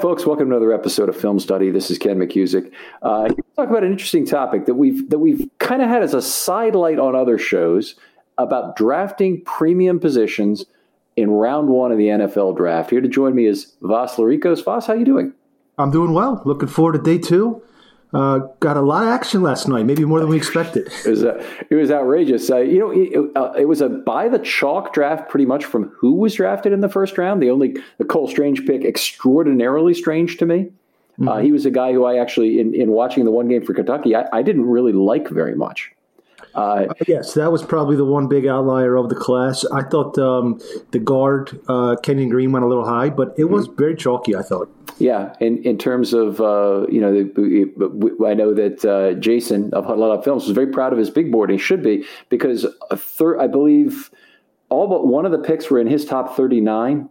Folks. 0.00 0.24
Welcome 0.24 0.50
to 0.50 0.56
another 0.56 0.72
episode 0.72 1.08
of 1.08 1.16
Film 1.16 1.40
Study. 1.40 1.70
This 1.70 1.90
is 1.90 1.98
Ken 1.98 2.18
McKusick. 2.18 2.72
Uh, 3.02 3.28
talk 3.56 3.68
about 3.68 3.82
an 3.82 3.90
interesting 3.90 4.24
topic 4.24 4.66
that 4.66 4.74
we've 4.74 5.10
that 5.10 5.18
we've 5.18 5.48
kind 5.58 5.82
of 5.82 5.88
had 5.88 6.02
as 6.02 6.14
a 6.14 6.22
sidelight 6.22 7.00
on 7.00 7.16
other 7.16 7.36
shows 7.36 7.96
about 8.36 8.76
drafting 8.76 9.42
premium 9.42 9.98
positions 9.98 10.64
in 11.16 11.30
round 11.30 11.68
one 11.68 11.90
of 11.90 11.98
the 11.98 12.06
NFL 12.06 12.56
draft. 12.56 12.90
Here 12.90 13.00
to 13.00 13.08
join 13.08 13.34
me 13.34 13.46
is 13.46 13.74
Vas 13.82 14.14
Larikos. 14.14 14.64
Vas, 14.64 14.86
how 14.86 14.92
are 14.92 14.96
you 14.96 15.04
doing? 15.04 15.32
I'm 15.78 15.90
doing 15.90 16.12
well. 16.12 16.42
Looking 16.44 16.68
forward 16.68 16.92
to 16.92 17.02
day 17.02 17.18
two. 17.18 17.60
Uh, 18.14 18.38
got 18.60 18.76
a 18.76 18.80
lot 18.80 19.02
of 19.02 19.10
action 19.10 19.42
last 19.42 19.68
night, 19.68 19.84
maybe 19.84 20.04
more 20.04 20.18
than 20.18 20.30
we 20.30 20.36
expected. 20.36 20.86
it, 21.04 21.10
was, 21.10 21.24
uh, 21.24 21.44
it 21.68 21.74
was 21.74 21.90
outrageous. 21.90 22.50
Uh, 22.50 22.58
you 22.58 22.78
know, 22.78 22.90
it, 22.90 23.36
uh, 23.36 23.52
it, 23.58 23.66
was 23.66 23.82
a 23.82 23.88
by 23.88 24.28
the 24.28 24.38
chalk 24.38 24.94
draft, 24.94 25.28
pretty 25.28 25.44
much 25.44 25.66
from 25.66 25.90
who 25.98 26.14
was 26.14 26.34
drafted 26.34 26.72
in 26.72 26.80
the 26.80 26.88
first 26.88 27.18
round. 27.18 27.42
The 27.42 27.50
only 27.50 27.76
the 27.98 28.04
Cole 28.04 28.26
Strange 28.26 28.64
pick, 28.64 28.82
extraordinarily 28.82 29.92
strange 29.92 30.38
to 30.38 30.46
me. 30.46 30.70
Uh, 31.20 31.22
mm-hmm. 31.22 31.44
he 31.44 31.52
was 31.52 31.66
a 31.66 31.70
guy 31.70 31.92
who 31.92 32.04
I 32.04 32.18
actually, 32.18 32.60
in, 32.60 32.74
in 32.74 32.92
watching 32.92 33.24
the 33.24 33.32
one 33.32 33.48
game 33.48 33.64
for 33.64 33.74
Kentucky, 33.74 34.14
I, 34.14 34.26
I 34.32 34.42
didn't 34.42 34.66
really 34.66 34.92
like 34.92 35.28
very 35.28 35.54
much. 35.54 35.90
Uh, 36.54 36.86
yes, 37.06 37.34
that 37.34 37.52
was 37.52 37.62
probably 37.62 37.96
the 37.96 38.04
one 38.04 38.28
big 38.28 38.46
outlier 38.46 38.96
of 38.96 39.08
the 39.08 39.14
class. 39.14 39.64
I 39.66 39.82
thought 39.82 40.16
um, 40.18 40.60
the 40.92 40.98
guard 40.98 41.60
uh, 41.68 41.96
Kenyon 42.02 42.30
Green 42.30 42.52
went 42.52 42.64
a 42.64 42.68
little 42.68 42.86
high, 42.86 43.10
but 43.10 43.34
it 43.36 43.44
was 43.44 43.66
very 43.66 43.96
chalky. 43.96 44.34
I 44.34 44.42
thought. 44.42 44.70
Yeah, 44.98 45.34
in 45.38 45.62
in 45.62 45.78
terms 45.78 46.12
of 46.12 46.40
uh, 46.40 46.86
you 46.88 47.00
know, 47.00 47.12
the, 47.12 48.26
I 48.26 48.34
know 48.34 48.52
that 48.54 48.84
uh, 48.84 49.18
Jason 49.20 49.72
of 49.72 49.86
Huddle 49.86 50.10
Up 50.10 50.24
Films 50.24 50.44
was 50.44 50.52
very 50.52 50.66
proud 50.66 50.92
of 50.92 50.98
his 50.98 51.08
big 51.08 51.30
board. 51.30 51.50
He 51.50 51.58
should 51.58 51.82
be 51.82 52.04
because 52.28 52.66
a 52.90 52.96
third, 52.96 53.38
I 53.38 53.46
believe, 53.46 54.10
all 54.70 54.88
but 54.88 55.06
one 55.06 55.24
of 55.24 55.30
the 55.30 55.38
picks 55.38 55.70
were 55.70 55.78
in 55.78 55.86
his 55.86 56.04
top 56.04 56.36
thirty 56.36 56.60
nine 56.60 57.08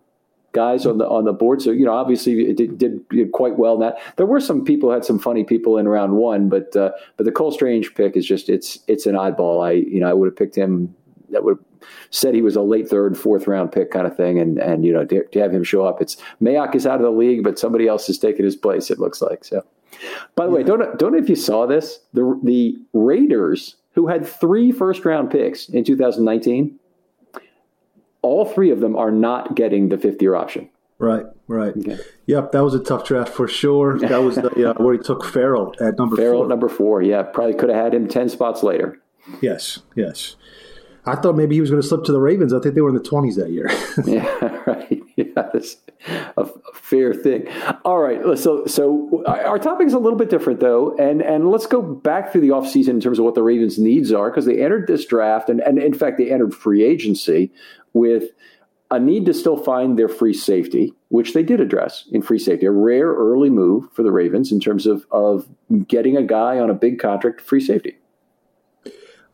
guys 0.52 0.86
on 0.86 0.98
the 0.98 1.08
on 1.08 1.24
the 1.24 1.32
board. 1.32 1.62
So 1.62 1.72
you 1.72 1.86
know, 1.86 1.94
obviously, 1.94 2.50
it 2.50 2.58
did, 2.58 2.78
did, 2.78 3.08
did 3.08 3.32
quite 3.32 3.58
well 3.58 3.76
in 3.76 3.80
that. 3.80 4.00
There 4.18 4.26
were 4.26 4.42
some 4.42 4.66
people 4.66 4.92
had 4.92 5.06
some 5.06 5.20
funny 5.20 5.46
people 5.46 5.78
in 5.78 5.88
round 5.88 6.14
one, 6.14 6.50
but 6.50 6.76
uh, 6.76 6.92
but 7.16 7.26
the 7.26 7.32
Cole 7.32 7.52
Strange 7.52 7.96
pick 7.96 8.18
is 8.18 8.26
just 8.26 8.50
it's 8.50 8.80
it's 8.88 9.06
an 9.06 9.16
oddball. 9.16 9.66
I 9.66 9.72
you 9.72 10.02
know 10.02 10.10
I 10.10 10.14
would 10.14 10.28
have 10.28 10.36
picked 10.36 10.56
him. 10.56 10.94
That 11.30 11.44
would 11.44 11.58
said 12.10 12.34
he 12.34 12.42
was 12.42 12.56
a 12.56 12.62
late 12.62 12.88
third, 12.88 13.18
fourth 13.18 13.48
round 13.48 13.72
pick 13.72 13.92
kind 13.92 14.08
of 14.08 14.16
thing, 14.16 14.40
and 14.40 14.58
and 14.58 14.86
you 14.86 14.94
know 14.94 15.06
to, 15.06 15.24
to 15.26 15.40
have 15.40 15.54
him 15.54 15.64
show 15.64 15.86
up, 15.86 16.02
it's 16.02 16.18
Mayock 16.42 16.76
is 16.76 16.86
out 16.86 16.96
of 16.96 17.04
the 17.04 17.12
league, 17.12 17.44
but 17.44 17.60
somebody 17.60 17.88
else 17.88 18.08
has 18.08 18.18
taken 18.18 18.46
his 18.46 18.56
place. 18.56 18.90
It 18.90 19.00
looks 19.00 19.22
like 19.22 19.44
so. 19.44 19.64
By 20.36 20.46
the 20.46 20.52
yeah. 20.52 20.58
way, 20.58 20.64
don't 20.64 21.00
don't 21.00 21.12
know 21.14 21.18
if 21.18 21.30
you 21.30 21.36
saw 21.36 21.66
this. 21.66 22.00
The 22.14 22.40
the 22.44 22.78
Raiders, 22.94 23.76
who 23.94 24.08
had 24.08 24.26
three 24.28 24.72
first 24.72 25.06
round 25.06 25.32
picks 25.32 25.70
in 25.70 25.84
2019, 25.84 26.80
all 28.22 28.46
three 28.46 28.72
of 28.72 28.80
them 28.80 28.96
are 28.96 29.12
not 29.12 29.56
getting 29.56 29.90
the 29.90 29.98
fifth 29.98 30.22
year 30.22 30.36
option. 30.36 30.70
Right, 31.00 31.26
right. 31.48 31.78
Okay. 31.78 31.98
Yep, 32.26 32.54
that 32.54 32.64
was 32.64 32.74
a 32.74 32.80
tough 32.80 33.06
draft 33.06 33.32
for 33.32 33.48
sure. 33.48 34.00
That 34.00 34.24
was 34.24 34.36
the, 34.36 34.72
uh, 34.72 34.84
where 34.84 34.96
he 34.96 35.00
took 35.00 35.24
Ferrell 35.24 35.76
at 35.80 35.98
number 35.98 36.16
Ferrell 36.16 36.40
four. 36.40 36.46
at 36.46 36.50
number 36.50 36.70
four. 36.70 37.02
Yeah, 37.04 37.22
probably 37.22 37.54
could 37.54 37.70
have 37.70 37.78
had 37.78 37.94
him 37.94 38.08
ten 38.08 38.30
spots 38.30 38.64
later. 38.64 39.00
Yes, 39.42 39.80
yes. 39.96 40.36
I 41.08 41.16
thought 41.16 41.36
maybe 41.36 41.56
he 41.56 41.62
was 41.62 41.70
going 41.70 41.82
to 41.82 41.88
slip 41.88 42.04
to 42.06 42.12
the 42.12 42.20
Ravens. 42.20 42.54
I 42.54 42.60
think 42.60 42.76
they 42.76 42.82
were 42.82 42.90
in 42.90 42.96
the 42.96 43.02
twenties 43.02 43.36
that 43.38 43.52
year. 43.52 43.70
yeah, 44.06 44.28
right. 44.66 45.02
Yeah, 45.16 45.26
that's 45.36 45.78
a, 46.08 46.42
a, 46.42 46.48
fair 46.74 47.14
thing. 47.14 47.48
All 47.84 48.00
right. 48.00 48.38
So, 48.38 48.66
so 48.66 49.24
our 49.26 49.58
topic 49.58 49.88
is 49.88 49.94
a 49.94 50.00
little 50.00 50.18
bit 50.18 50.30
different 50.30 50.60
though, 50.60 50.96
and 50.98 51.22
and 51.22 51.50
let's 51.50 51.66
go 51.66 51.82
back 51.82 52.32
through 52.32 52.42
the 52.42 52.50
offseason 52.50 52.90
in 52.90 53.00
terms 53.00 53.20
of 53.20 53.26
what 53.26 53.36
the 53.36 53.44
Ravens' 53.44 53.80
needs 53.80 54.12
are 54.12 54.30
because 54.30 54.46
they 54.46 54.62
entered 54.64 54.88
this 54.88 55.06
draft, 55.06 55.50
and 55.50 55.62
and 55.62 55.80
in 55.80 55.94
fact 55.94 56.18
they 56.18 56.32
entered 56.32 56.54
free 56.54 56.84
agency 56.84 57.52
with 57.94 58.32
a 58.90 59.00
need 59.00 59.26
to 59.26 59.34
still 59.34 59.58
find 59.58 59.98
their 59.98 60.08
free 60.08 60.34
safety, 60.34 60.94
which 61.10 61.34
they 61.34 61.44
did 61.44 61.60
address 61.60 62.06
in 62.12 62.22
free 62.22 62.40
safety, 62.40 62.66
a 62.66 62.72
rare 62.72 63.10
early 63.14 63.50
move 63.50 63.92
for 63.92 64.04
the 64.04 64.12
Ravens 64.12 64.52
in 64.52 64.60
terms 64.60 64.86
of, 64.86 65.06
of 65.12 65.48
getting 65.88 66.16
a 66.16 66.24
guy 66.24 66.58
on 66.58 66.70
a 66.70 66.74
big 66.74 67.00
contract 67.00 67.42
free 67.42 67.60
safety. 67.60 67.98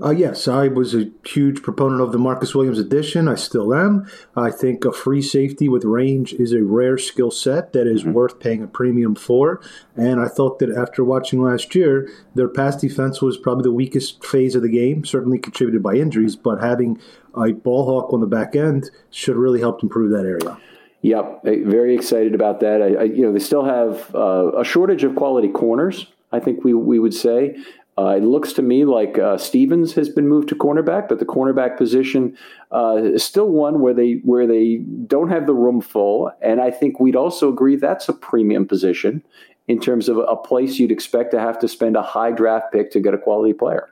Uh, 0.01 0.10
yes, 0.10 0.48
I 0.48 0.68
was 0.68 0.95
a 0.95 1.12
huge 1.25 1.62
proponent 1.62 2.01
of 2.01 2.12
the 2.12 2.18
Marcus 2.18 2.56
Williams 2.56 2.80
addition. 2.80 3.28
I 3.28 3.36
still 3.36 3.74
am. 3.74 4.07
I 4.36 4.50
think 4.50 4.86
a 4.86 4.92
free 4.92 5.22
safety 5.22 5.69
with 5.69 5.86
range 5.86 6.34
is 6.34 6.51
a 6.51 6.63
rare 6.63 6.98
skill 6.98 7.31
set 7.31 7.74
that 7.74 7.88
is 7.88 8.01
mm-hmm. 8.01 8.13
worth 8.13 8.40
paying 8.40 8.63
a 8.63 8.68
premium 8.68 9.16
for. 9.16 9.62
And 9.95 10.19
I 10.19 10.28
thought 10.28 10.60
that 10.60 10.75
after 10.75 11.04
watching 11.04 11.42
last 11.42 11.75
year, 11.75 12.10
their 12.34 12.50
pass 12.50 12.75
defense 12.75 13.22
was 13.22 13.38
probably 13.38 13.63
the 13.63 13.72
weakest 13.72 14.25
phase 14.25 14.56
of 14.56 14.63
the 14.63 14.69
game, 14.69 15.06
certainly 15.06 15.38
contributed 15.38 15.84
by 15.84 15.94
injuries, 15.94 16.36
but 16.36 16.62
having 16.62 17.00
a 17.36 17.51
ball 17.51 17.86
hawk 17.86 18.12
on 18.13 18.19
the 18.19 18.28
back 18.28 18.56
end 18.56 18.89
should 19.12 19.36
really 19.36 19.60
help 19.60 19.84
improve 19.84 20.12
that 20.12 20.25
area. 20.25 20.57
Yep, 21.04 21.44
very 21.44 21.96
excited 21.96 22.34
about 22.34 22.62
that. 22.62 22.81
I, 22.81 22.94
I, 22.94 23.04
you 23.04 23.24
know, 23.24 23.34
they 23.34 23.39
still 23.39 23.66
have 23.66 24.13
uh, 24.16 24.54
a 24.57 24.63
shortage 24.63 25.04
of 25.04 25.16
quality 25.16 25.50
corners. 25.50 26.07
I 26.31 26.39
think 26.39 26.63
we 26.63 26.74
we 26.74 26.98
would 26.98 27.13
say 27.13 27.57
Uh, 27.98 28.16
it 28.18 28.24
looks 28.24 28.54
to 28.54 28.62
me 28.62 28.86
like 28.86 29.19
uh, 29.19 29.38
Stevens 29.38 29.94
has 29.94 30.10
been 30.10 30.28
moved 30.28 30.50
to 30.50 30.56
cornerback, 30.56 31.07
but 31.07 31.19
the 31.19 31.25
cornerback 31.25 31.78
position 31.78 32.36
uh, 32.72 32.95
is 32.98 33.24
still 33.24 33.50
one 33.50 33.81
where 33.81 33.94
they 33.94 34.13
where 34.24 34.48
they 34.48 34.78
don't 35.06 35.30
have 35.30 35.45
the 35.45 35.54
room 35.54 35.80
full. 35.80 36.31
And 36.42 36.60
I 36.60 36.72
think 36.72 37.00
we'd 37.00 37.16
also 37.16 37.50
agree 37.50 37.75
that's 37.75 38.10
a 38.10 38.13
premium 38.13 38.68
position 38.68 39.24
in 39.68 39.80
terms 39.80 40.10
of 40.10 40.18
a 40.18 40.36
place 40.36 40.80
you'd 40.80 40.92
expect 40.92 41.31
to 41.31 41.40
have 41.40 41.60
to 41.60 41.68
spend 41.68 41.95
a 41.95 42.01
high 42.01 42.31
draft 42.31 42.72
pick 42.74 42.92
to 42.92 43.00
get 43.00 43.13
a 43.13 43.18
quality 43.18 43.54
player. 43.54 43.90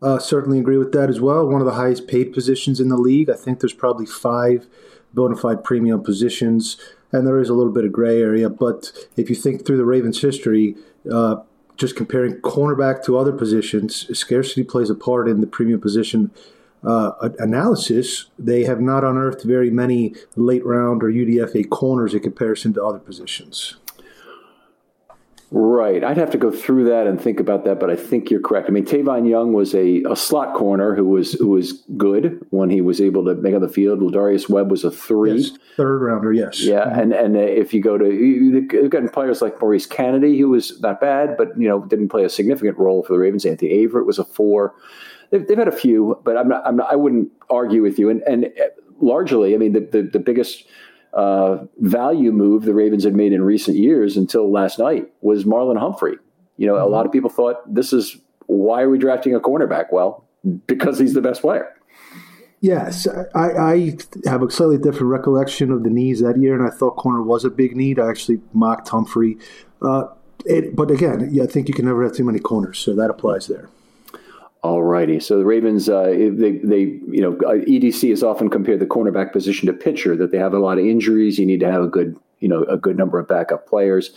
Uh, 0.00 0.18
certainly 0.18 0.60
agree 0.60 0.78
with 0.78 0.92
that 0.92 1.10
as 1.10 1.20
well. 1.20 1.46
One 1.46 1.60
of 1.60 1.66
the 1.66 1.74
highest 1.74 2.06
paid 2.06 2.32
positions 2.32 2.78
in 2.78 2.88
the 2.88 2.96
league. 2.96 3.28
I 3.28 3.34
think 3.34 3.58
there's 3.58 3.72
probably 3.72 4.06
five 4.06 4.66
bona 5.12 5.36
fide 5.36 5.64
premium 5.64 6.04
positions, 6.04 6.76
and 7.10 7.26
there 7.26 7.40
is 7.40 7.48
a 7.48 7.54
little 7.54 7.72
bit 7.72 7.84
of 7.84 7.92
gray 7.92 8.20
area. 8.22 8.48
But 8.48 8.92
if 9.16 9.28
you 9.28 9.34
think 9.34 9.66
through 9.66 9.78
the 9.78 9.84
Ravens' 9.84 10.20
history, 10.20 10.76
uh, 11.12 11.36
just 11.78 11.96
comparing 11.96 12.34
cornerback 12.40 13.04
to 13.04 13.16
other 13.16 13.32
positions, 13.32 14.06
scarcity 14.18 14.64
plays 14.64 14.90
a 14.90 14.94
part 14.94 15.28
in 15.28 15.40
the 15.40 15.46
premium 15.46 15.80
position 15.80 16.30
uh, 16.84 17.30
analysis. 17.38 18.26
They 18.38 18.64
have 18.64 18.80
not 18.80 19.04
unearthed 19.04 19.44
very 19.44 19.70
many 19.70 20.14
late 20.36 20.64
round 20.66 21.02
or 21.02 21.06
UDFA 21.06 21.70
corners 21.70 22.14
in 22.14 22.20
comparison 22.20 22.74
to 22.74 22.84
other 22.84 22.98
positions. 22.98 23.76
Right. 25.50 26.04
I'd 26.04 26.18
have 26.18 26.30
to 26.32 26.38
go 26.38 26.50
through 26.50 26.84
that 26.84 27.06
and 27.06 27.18
think 27.18 27.40
about 27.40 27.64
that, 27.64 27.80
but 27.80 27.88
I 27.88 27.96
think 27.96 28.30
you're 28.30 28.40
correct. 28.40 28.68
I 28.68 28.70
mean, 28.70 28.84
Tavon 28.84 29.26
Young 29.26 29.54
was 29.54 29.74
a, 29.74 30.02
a 30.02 30.14
slot 30.14 30.54
corner 30.54 30.94
who 30.94 31.06
was 31.06 31.32
who 31.32 31.48
was 31.48 31.72
good 31.96 32.44
when 32.50 32.68
he 32.68 32.82
was 32.82 33.00
able 33.00 33.24
to 33.24 33.34
make 33.34 33.54
on 33.54 33.62
the 33.62 33.68
field. 33.68 34.00
Lardarius 34.00 34.50
Webb 34.50 34.70
was 34.70 34.84
a 34.84 34.90
three. 34.90 35.40
Yes, 35.40 35.52
third 35.76 36.02
rounder, 36.02 36.34
yes. 36.34 36.62
Yeah, 36.62 36.84
mm-hmm. 36.84 37.00
and 37.00 37.12
and 37.14 37.36
uh, 37.36 37.40
if 37.40 37.72
you 37.72 37.80
go 37.80 37.96
to 37.96 38.12
you've 38.12 38.90
got 38.90 39.10
players 39.10 39.40
like 39.40 39.58
Maurice 39.58 39.86
Canady, 39.86 40.38
who 40.38 40.50
was 40.50 40.78
not 40.82 41.00
bad, 41.00 41.38
but 41.38 41.58
you 41.58 41.66
know 41.66 41.80
didn't 41.80 42.10
play 42.10 42.24
a 42.24 42.28
significant 42.28 42.76
role 42.76 43.02
for 43.02 43.14
the 43.14 43.18
Ravens. 43.18 43.46
Anthony 43.46 43.86
Averett 43.86 44.04
was 44.04 44.18
a 44.18 44.24
four. 44.24 44.74
They've, 45.30 45.46
they've 45.46 45.58
had 45.58 45.68
a 45.68 45.72
few, 45.72 46.20
but 46.24 46.36
I'm 46.36 46.48
not, 46.48 46.66
I'm 46.66 46.76
not, 46.76 46.92
I 46.92 46.96
wouldn't 46.96 47.30
argue 47.48 47.80
with 47.80 47.98
you. 47.98 48.10
And 48.10 48.20
and 48.22 48.44
uh, 48.44 48.68
largely, 49.00 49.54
I 49.54 49.56
mean, 49.56 49.72
the 49.72 49.80
the, 49.80 50.02
the 50.02 50.18
biggest 50.18 50.64
uh, 51.14 51.58
value 51.78 52.32
move 52.32 52.64
the 52.64 52.74
Ravens 52.74 53.04
had 53.04 53.14
made 53.14 53.32
in 53.32 53.42
recent 53.42 53.76
years 53.76 54.16
until 54.16 54.50
last 54.50 54.78
night 54.78 55.10
was 55.20 55.44
Marlon 55.44 55.78
Humphrey. 55.78 56.16
You 56.56 56.66
know, 56.66 56.74
mm-hmm. 56.74 56.84
a 56.84 56.88
lot 56.88 57.06
of 57.06 57.12
people 57.12 57.30
thought 57.30 57.56
this 57.72 57.92
is 57.92 58.16
why 58.46 58.82
are 58.82 58.90
we 58.90 58.98
drafting 58.98 59.34
a 59.34 59.40
cornerback? 59.40 59.86
Well, 59.92 60.24
because 60.66 60.98
he's 60.98 61.14
the 61.14 61.20
best 61.20 61.42
player. 61.42 61.74
Yes, 62.60 63.06
I, 63.36 63.50
I, 63.52 63.96
have 64.24 64.42
a 64.42 64.50
slightly 64.50 64.78
different 64.78 65.06
recollection 65.06 65.70
of 65.70 65.84
the 65.84 65.90
needs 65.90 66.20
that 66.20 66.36
year, 66.36 66.58
and 66.58 66.66
I 66.66 66.74
thought 66.74 66.96
corner 66.96 67.22
was 67.22 67.44
a 67.44 67.50
big 67.50 67.76
need. 67.76 68.00
I 68.00 68.10
actually 68.10 68.40
mocked 68.52 68.88
Humphrey. 68.88 69.38
Uh, 69.80 70.06
it, 70.44 70.74
but 70.74 70.90
again, 70.90 71.28
yeah, 71.30 71.44
I 71.44 71.46
think 71.46 71.68
you 71.68 71.74
can 71.74 71.84
never 71.84 72.02
have 72.02 72.14
too 72.14 72.24
many 72.24 72.40
corners, 72.40 72.78
so 72.78 72.96
that 72.96 73.10
applies 73.10 73.46
there. 73.46 73.68
All 74.62 74.82
righty. 74.82 75.20
So 75.20 75.38
the 75.38 75.44
Ravens, 75.44 75.88
uh, 75.88 76.06
they, 76.06 76.58
they, 76.64 76.80
you 76.80 77.20
know, 77.20 77.34
uh, 77.46 77.64
EDC 77.64 78.10
is 78.10 78.24
often 78.24 78.50
compared 78.50 78.80
the 78.80 78.86
cornerback 78.86 79.32
position 79.32 79.66
to 79.66 79.72
pitcher, 79.72 80.16
that 80.16 80.32
they 80.32 80.38
have 80.38 80.52
a 80.52 80.58
lot 80.58 80.78
of 80.78 80.84
injuries. 80.84 81.38
You 81.38 81.46
need 81.46 81.60
to 81.60 81.70
have 81.70 81.82
a 81.82 81.86
good, 81.86 82.16
you 82.40 82.48
know, 82.48 82.64
a 82.64 82.76
good 82.76 82.96
number 82.96 83.20
of 83.20 83.28
backup 83.28 83.68
players. 83.68 84.10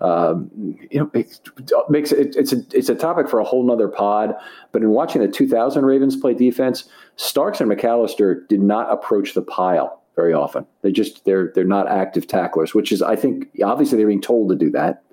Um, 0.00 0.50
you 0.90 0.98
know, 0.98 1.10
it 1.14 1.40
makes 1.88 2.10
it, 2.10 2.34
it's 2.34 2.52
a 2.52 2.56
it's 2.72 2.88
a 2.88 2.96
topic 2.96 3.28
for 3.28 3.38
a 3.38 3.44
whole 3.44 3.64
nother 3.64 3.86
pod. 3.86 4.34
But 4.72 4.82
in 4.82 4.90
watching 4.90 5.22
the 5.22 5.28
2000 5.28 5.84
Ravens 5.84 6.16
play 6.16 6.34
defense, 6.34 6.84
Starks 7.14 7.60
and 7.60 7.70
McAlister 7.70 8.48
did 8.48 8.60
not 8.60 8.92
approach 8.92 9.34
the 9.34 9.42
pile 9.42 10.02
very 10.16 10.32
often. 10.32 10.66
They 10.82 10.90
just 10.90 11.24
they're 11.24 11.52
they're 11.54 11.64
not 11.64 11.88
active 11.88 12.26
tacklers, 12.26 12.74
which 12.74 12.90
is 12.90 13.00
I 13.00 13.14
think 13.14 13.48
obviously 13.62 13.98
they're 13.98 14.08
being 14.08 14.20
told 14.20 14.50
to 14.50 14.56
do 14.56 14.70
that, 14.70 15.04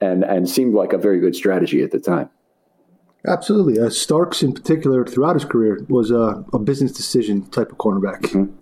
and 0.00 0.24
and 0.24 0.48
seemed 0.48 0.74
like 0.74 0.94
a 0.94 0.98
very 0.98 1.20
good 1.20 1.36
strategy 1.36 1.82
at 1.82 1.90
the 1.90 2.00
time. 2.00 2.30
Absolutely. 3.26 3.78
Uh, 3.78 3.90
Starks, 3.90 4.42
in 4.42 4.52
particular, 4.52 5.04
throughout 5.04 5.36
his 5.36 5.44
career, 5.44 5.84
was 5.88 6.10
a, 6.10 6.44
a 6.52 6.58
business 6.58 6.92
decision 6.92 7.46
type 7.50 7.70
of 7.70 7.78
cornerback. 7.78 8.20
Mm-hmm. 8.22 8.56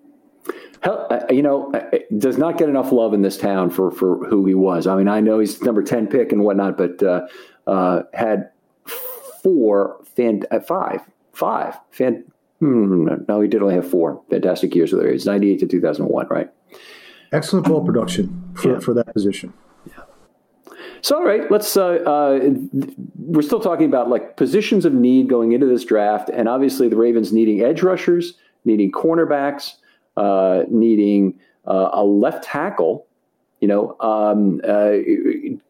Hell, 0.81 1.06
uh, 1.10 1.20
you 1.31 1.43
know, 1.43 1.72
uh, 1.72 1.99
does 2.16 2.38
not 2.38 2.58
get 2.58 2.69
enough 2.69 2.93
love 2.93 3.12
in 3.12 3.22
this 3.22 3.37
town 3.37 3.70
for, 3.70 3.90
for 3.90 4.26
who 4.28 4.46
he 4.46 4.55
was. 4.55 4.87
I 4.87 4.96
mean, 4.96 5.08
I 5.08 5.20
know 5.20 5.38
he's 5.38 5.60
number 5.62 5.82
10 5.82 6.06
pick 6.08 6.32
and 6.32 6.44
whatnot, 6.44 6.76
but 6.76 7.02
uh, 7.02 7.26
uh, 7.66 8.02
had 8.14 8.50
four, 9.43 10.00
fan, 10.16 10.43
uh, 10.50 10.60
five, 10.60 11.00
five, 11.32 11.78
fan, 11.90 12.25
hmm, 12.60 13.08
no, 13.28 13.40
he 13.40 13.49
did 13.49 13.62
only 13.62 13.75
have 13.75 13.88
four 13.88 14.22
fantastic 14.31 14.75
years 14.75 14.93
with 14.93 15.02
the 15.02 15.08
Rays, 15.08 15.26
98 15.26 15.60
to 15.60 15.66
2001, 15.66 16.28
right? 16.28 16.50
Excellent 17.32 17.66
ball 17.66 17.84
production 17.84 18.52
for, 18.55 18.72
yeah. 18.72 18.78
for 18.78 18.94
that 18.94 19.12
position. 19.12 19.52
So, 21.03 21.17
all 21.17 21.25
right, 21.25 21.50
let's. 21.50 21.77
Uh, 21.77 21.87
uh, 21.87 22.50
we're 23.17 23.43
still 23.43 23.61
talking 23.61 23.87
about 23.87 24.09
like 24.09 24.37
positions 24.37 24.85
of 24.85 24.93
need 24.93 25.29
going 25.29 25.53
into 25.53 25.67
this 25.67 25.85
draft, 25.85 26.29
and 26.29 26.49
obviously 26.49 26.89
the 26.89 26.97
Ravens 26.97 27.33
needing 27.33 27.62
edge 27.62 27.83
rushers, 27.83 28.35
needing 28.65 28.91
cornerbacks, 28.91 29.75
uh, 30.17 30.62
needing 30.69 31.39
uh, 31.67 31.91
a 31.93 32.05
left 32.05 32.45
tackle. 32.45 33.06
You 33.61 33.69
know, 33.69 33.97
um, 34.00 34.61
uh, 34.65 34.93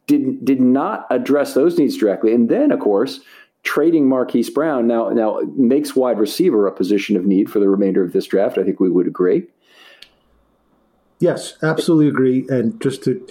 did 0.06 0.44
did 0.44 0.60
not 0.60 1.06
address 1.10 1.54
those 1.54 1.78
needs 1.78 1.96
directly, 1.96 2.34
and 2.34 2.48
then 2.48 2.70
of 2.70 2.80
course 2.80 3.20
trading 3.62 4.08
Marquise 4.08 4.50
Brown 4.50 4.86
now 4.86 5.10
now 5.10 5.40
makes 5.56 5.96
wide 5.96 6.18
receiver 6.18 6.66
a 6.66 6.72
position 6.72 7.16
of 7.16 7.26
need 7.26 7.50
for 7.50 7.58
the 7.58 7.68
remainder 7.68 8.02
of 8.02 8.12
this 8.12 8.26
draft. 8.26 8.58
I 8.58 8.62
think 8.62 8.80
we 8.80 8.90
would 8.90 9.06
agree. 9.06 9.44
Yes, 11.20 11.54
absolutely 11.62 12.08
agree. 12.08 12.46
And 12.48 12.80
just 12.80 13.02
to 13.04 13.26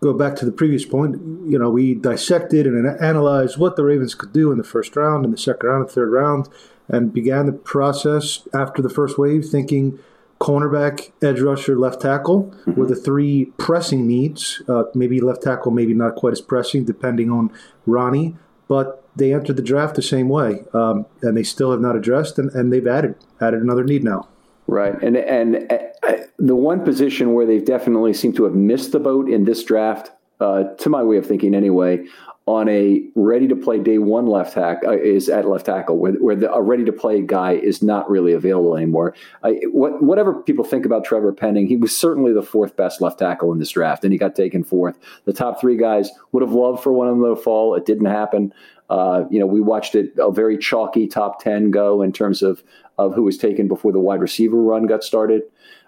go 0.00 0.12
back 0.14 0.34
to 0.36 0.44
the 0.44 0.52
previous 0.52 0.84
point, 0.84 1.16
you 1.46 1.58
know, 1.58 1.70
we 1.70 1.94
dissected 1.94 2.66
and 2.66 2.86
analyzed 3.00 3.58
what 3.58 3.76
the 3.76 3.84
Ravens 3.84 4.14
could 4.14 4.32
do 4.32 4.50
in 4.50 4.58
the 4.58 4.64
first 4.64 4.96
round, 4.96 5.24
in 5.24 5.30
the 5.30 5.38
second 5.38 5.68
round, 5.68 5.82
and 5.82 5.90
third 5.90 6.10
round, 6.10 6.48
and 6.88 7.12
began 7.12 7.46
the 7.46 7.52
process 7.52 8.48
after 8.54 8.80
the 8.80 8.88
first 8.88 9.18
wave 9.18 9.44
thinking 9.44 9.98
cornerback, 10.40 11.12
edge 11.22 11.40
rusher, 11.40 11.78
left 11.78 12.00
tackle 12.00 12.44
mm-hmm. 12.44 12.80
were 12.80 12.86
the 12.86 12.96
three 12.96 13.52
pressing 13.58 14.06
needs. 14.06 14.62
Uh, 14.66 14.84
maybe 14.94 15.20
left 15.20 15.42
tackle, 15.42 15.70
maybe 15.70 15.92
not 15.92 16.16
quite 16.16 16.32
as 16.32 16.40
pressing, 16.40 16.84
depending 16.84 17.30
on 17.30 17.52
Ronnie. 17.86 18.36
But 18.66 19.04
they 19.14 19.34
entered 19.34 19.56
the 19.56 19.62
draft 19.62 19.96
the 19.96 20.02
same 20.02 20.28
way, 20.28 20.64
um, 20.72 21.04
and 21.20 21.36
they 21.36 21.42
still 21.42 21.72
have 21.72 21.80
not 21.80 21.96
addressed, 21.96 22.38
and, 22.38 22.50
and 22.52 22.72
they've 22.72 22.86
added 22.86 23.16
added 23.40 23.60
another 23.60 23.84
need 23.84 24.02
now. 24.02 24.28
Right, 24.70 25.02
and 25.02 25.16
and 25.16 25.66
uh, 25.68 26.12
the 26.38 26.54
one 26.54 26.84
position 26.84 27.34
where 27.34 27.44
they 27.44 27.58
definitely 27.58 28.14
seem 28.14 28.32
to 28.34 28.44
have 28.44 28.54
missed 28.54 28.92
the 28.92 29.00
boat 29.00 29.28
in 29.28 29.44
this 29.44 29.64
draft, 29.64 30.12
uh, 30.40 30.64
to 30.78 30.88
my 30.88 31.02
way 31.02 31.16
of 31.16 31.26
thinking 31.26 31.54
anyway, 31.54 32.04
on 32.46 32.68
a 32.68 33.02
ready 33.14 33.46
to 33.46 33.54
play 33.54 33.78
day 33.78 33.98
one 33.98 34.26
left 34.26 34.54
tack 34.54 34.78
uh, 34.84 34.98
is 34.98 35.28
at 35.28 35.46
left 35.46 35.66
tackle, 35.66 35.98
where, 35.98 36.12
where 36.14 36.34
the, 36.34 36.52
a 36.52 36.60
ready 36.60 36.84
to 36.84 36.92
play 36.92 37.20
guy 37.22 37.52
is 37.52 37.82
not 37.82 38.10
really 38.10 38.32
available 38.32 38.76
anymore. 38.76 39.14
I, 39.44 39.60
what, 39.70 40.02
whatever 40.02 40.34
people 40.42 40.64
think 40.64 40.84
about 40.84 41.04
Trevor 41.04 41.32
Penning, 41.32 41.68
he 41.68 41.76
was 41.76 41.96
certainly 41.96 42.32
the 42.32 42.42
fourth 42.42 42.76
best 42.76 43.00
left 43.00 43.18
tackle 43.18 43.52
in 43.52 43.58
this 43.58 43.70
draft, 43.70 44.02
and 44.02 44.12
he 44.12 44.18
got 44.18 44.34
taken 44.34 44.64
fourth. 44.64 44.98
The 45.26 45.32
top 45.32 45.60
three 45.60 45.76
guys 45.76 46.10
would 46.32 46.42
have 46.42 46.52
loved 46.52 46.82
for 46.82 46.92
one 46.92 47.08
of 47.08 47.18
them 47.18 47.34
to 47.34 47.40
fall. 47.40 47.74
It 47.74 47.86
didn't 47.86 48.06
happen. 48.06 48.52
Uh, 48.88 49.24
you 49.30 49.38
know, 49.38 49.46
we 49.46 49.60
watched 49.60 49.94
it 49.94 50.12
a 50.18 50.32
very 50.32 50.58
chalky 50.58 51.06
top 51.06 51.40
ten 51.40 51.70
go 51.70 52.02
in 52.02 52.12
terms 52.12 52.42
of 52.42 52.64
of 52.98 53.14
who 53.14 53.22
was 53.22 53.38
taken 53.38 53.68
before 53.68 53.92
the 53.92 54.00
wide 54.00 54.20
receiver 54.20 54.60
run 54.60 54.86
got 54.86 55.02
started. 55.02 55.42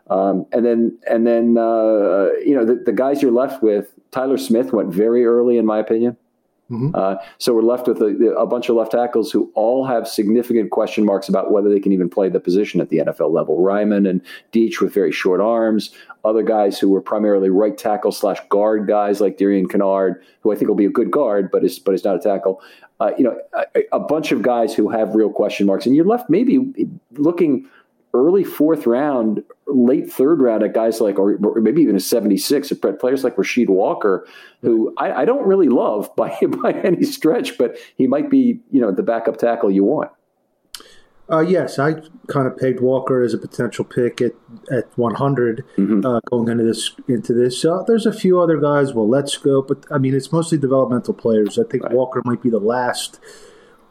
Um, 0.09 0.47
and 0.53 0.65
then, 0.65 0.99
and 1.09 1.26
then, 1.26 1.57
uh, 1.57 2.29
you 2.45 2.55
know, 2.55 2.65
the, 2.65 2.83
the, 2.85 2.93
guys 2.93 3.23
you're 3.23 3.31
left 3.31 3.62
with, 3.62 3.93
Tyler 4.12 4.38
Smith 4.38 4.73
went 4.73 4.92
very 4.92 5.25
early, 5.25 5.59
in 5.59 5.66
my 5.66 5.78
opinion. 5.78 6.16
Mm-hmm. 6.71 6.95
Uh, 6.95 7.16
so 7.37 7.52
we're 7.52 7.62
left 7.62 7.87
with 7.87 8.00
a, 8.00 8.35
a, 8.38 8.47
bunch 8.47 8.71
of 8.71 8.76
left 8.76 8.92
tackles 8.92 9.31
who 9.31 9.50
all 9.54 9.85
have 9.85 10.09
significant 10.09 10.71
question 10.71 11.04
marks 11.04 11.28
about 11.28 11.50
whether 11.52 11.69
they 11.69 11.81
can 11.81 11.92
even 11.92 12.09
play 12.09 12.31
the 12.31 12.40
position 12.40 12.81
at 12.81 12.88
the 12.88 12.99
NFL 12.99 13.31
level. 13.31 13.59
Raimann 13.59 14.09
and 14.09 14.23
Diesch 14.52 14.81
with 14.81 14.95
very 14.95 15.12
short 15.12 15.40
arms. 15.40 15.90
Other 16.25 16.42
guys 16.42 16.78
who 16.78 16.88
were 16.88 17.02
primarily 17.02 17.50
right 17.50 17.76
tackle 17.76 18.11
slash 18.11 18.38
guard 18.49 18.87
guys 18.87 19.21
like 19.21 19.37
Darian 19.37 19.69
Kinnard, 19.69 20.23
who 20.40 20.50
I 20.50 20.57
think 20.57 20.69
will 20.69 20.76
be 20.76 20.87
a 20.87 20.90
good 20.90 21.11
guard, 21.11 21.50
but 21.50 21.62
is 21.62 21.78
but 21.78 21.95
is 21.95 22.04
not 22.04 22.16
a 22.16 22.21
tackle. 22.21 22.62
Uh, 23.00 23.11
you 23.19 23.25
know, 23.25 23.37
a, 23.75 23.83
a 23.92 24.00
bunch 24.00 24.33
of 24.33 24.40
guys 24.40 24.73
who 24.75 24.88
have 24.88 25.14
real 25.14 25.31
question 25.31 25.66
marks, 25.66 25.85
and 25.85 25.95
you're 25.95 26.07
left 26.07 26.31
maybe 26.31 26.73
looking 27.12 27.69
early 28.14 28.45
fourth 28.45 28.87
round, 28.87 29.42
late 29.66 30.12
third 30.12 30.40
round 30.40 30.62
at 30.62 30.75
guys 30.75 31.00
like, 31.00 31.19
or, 31.19 31.38
or 31.42 31.61
maybe 31.61 31.83
even 31.83 31.97
a 31.97 32.00
76 32.00 32.73
at 32.73 33.00
players 33.00 33.25
like 33.25 33.37
Rasheed 33.37 33.69
Walker, 33.69 34.26
who 34.61 34.95
I, 34.99 35.23
I, 35.23 35.25
don't 35.25 35.47
really 35.47 35.69
love 35.69 36.14
by, 36.16 36.37
by 36.62 36.73
any 36.73 37.04
stretch, 37.04 37.57
but 37.57 37.76
he 37.97 38.07
might 38.07 38.31
be, 38.31 38.61
you 38.71 38.81
know, 38.81 38.92
the 38.92 39.02
backup 39.02 39.38
tackle 39.38 39.71
you 39.71 39.85
want. 39.85 40.11
Uh, 41.31 41.40
yes, 41.40 41.78
I 41.78 41.95
kind 42.26 42.47
of 42.47 42.59
pegged 42.59 42.81
Walker 42.81 43.23
as 43.23 43.33
a 43.33 43.38
potential 43.38 43.85
pick 43.85 44.21
at, 44.21 44.33
at 44.71 44.87
100 44.99 45.64
mm-hmm. 45.76 46.04
uh, 46.04 46.21
going 46.31 46.49
into 46.49 46.64
this. 46.64 46.90
Into 47.09 47.33
this, 47.33 47.64
uh, 47.64 47.85
there's 47.87 48.04
a 48.04 48.12
few 48.12 48.38
other 48.40 48.59
guys. 48.59 48.92
Well, 48.92 49.09
let's 49.09 49.38
go, 49.38 49.62
but 49.62 49.87
I 49.90 49.99
mean, 49.99 50.14
it's 50.14 50.31
mostly 50.31 50.59
developmental 50.59 51.14
players. 51.14 51.59
I 51.59 51.62
think 51.62 51.85
right. 51.85 51.92
Walker 51.92 52.21
might 52.25 52.42
be 52.42 52.50
the 52.50 52.59
last 52.59 53.19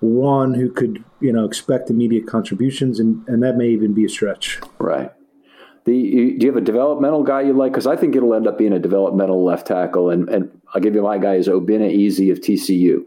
one 0.01 0.53
who 0.53 0.70
could 0.70 1.03
you 1.20 1.31
know 1.31 1.46
expect 1.46 1.89
immediate 1.89 2.27
contributions, 2.27 3.00
and 3.00 3.27
and 3.27 3.41
that 3.43 3.55
may 3.55 3.70
even 3.70 3.93
be 3.93 4.05
a 4.05 4.10
stretch. 4.10 4.60
Right. 4.77 5.12
The, 5.84 5.96
you, 5.96 6.38
do 6.38 6.46
you 6.46 6.51
have 6.51 6.62
a 6.62 6.65
developmental 6.65 7.24
guy 7.24 7.41
you 7.41 7.53
like? 7.53 7.72
Because 7.72 7.88
I 7.88 7.96
think 7.96 8.15
it'll 8.15 8.36
end 8.36 8.48
up 8.48 8.58
being 8.58 8.74
a 8.74 8.79
developmental 8.79 9.43
left 9.43 9.65
tackle, 9.65 10.12
and, 10.12 10.29
and 10.29 10.62
I'll 10.74 10.81
give 10.81 10.93
you 10.93 11.01
my 11.01 11.17
guy 11.17 11.36
is 11.36 11.48
Obinna 11.48 11.89
Eze 11.89 12.29
of 12.29 12.39
TCU. 12.39 13.05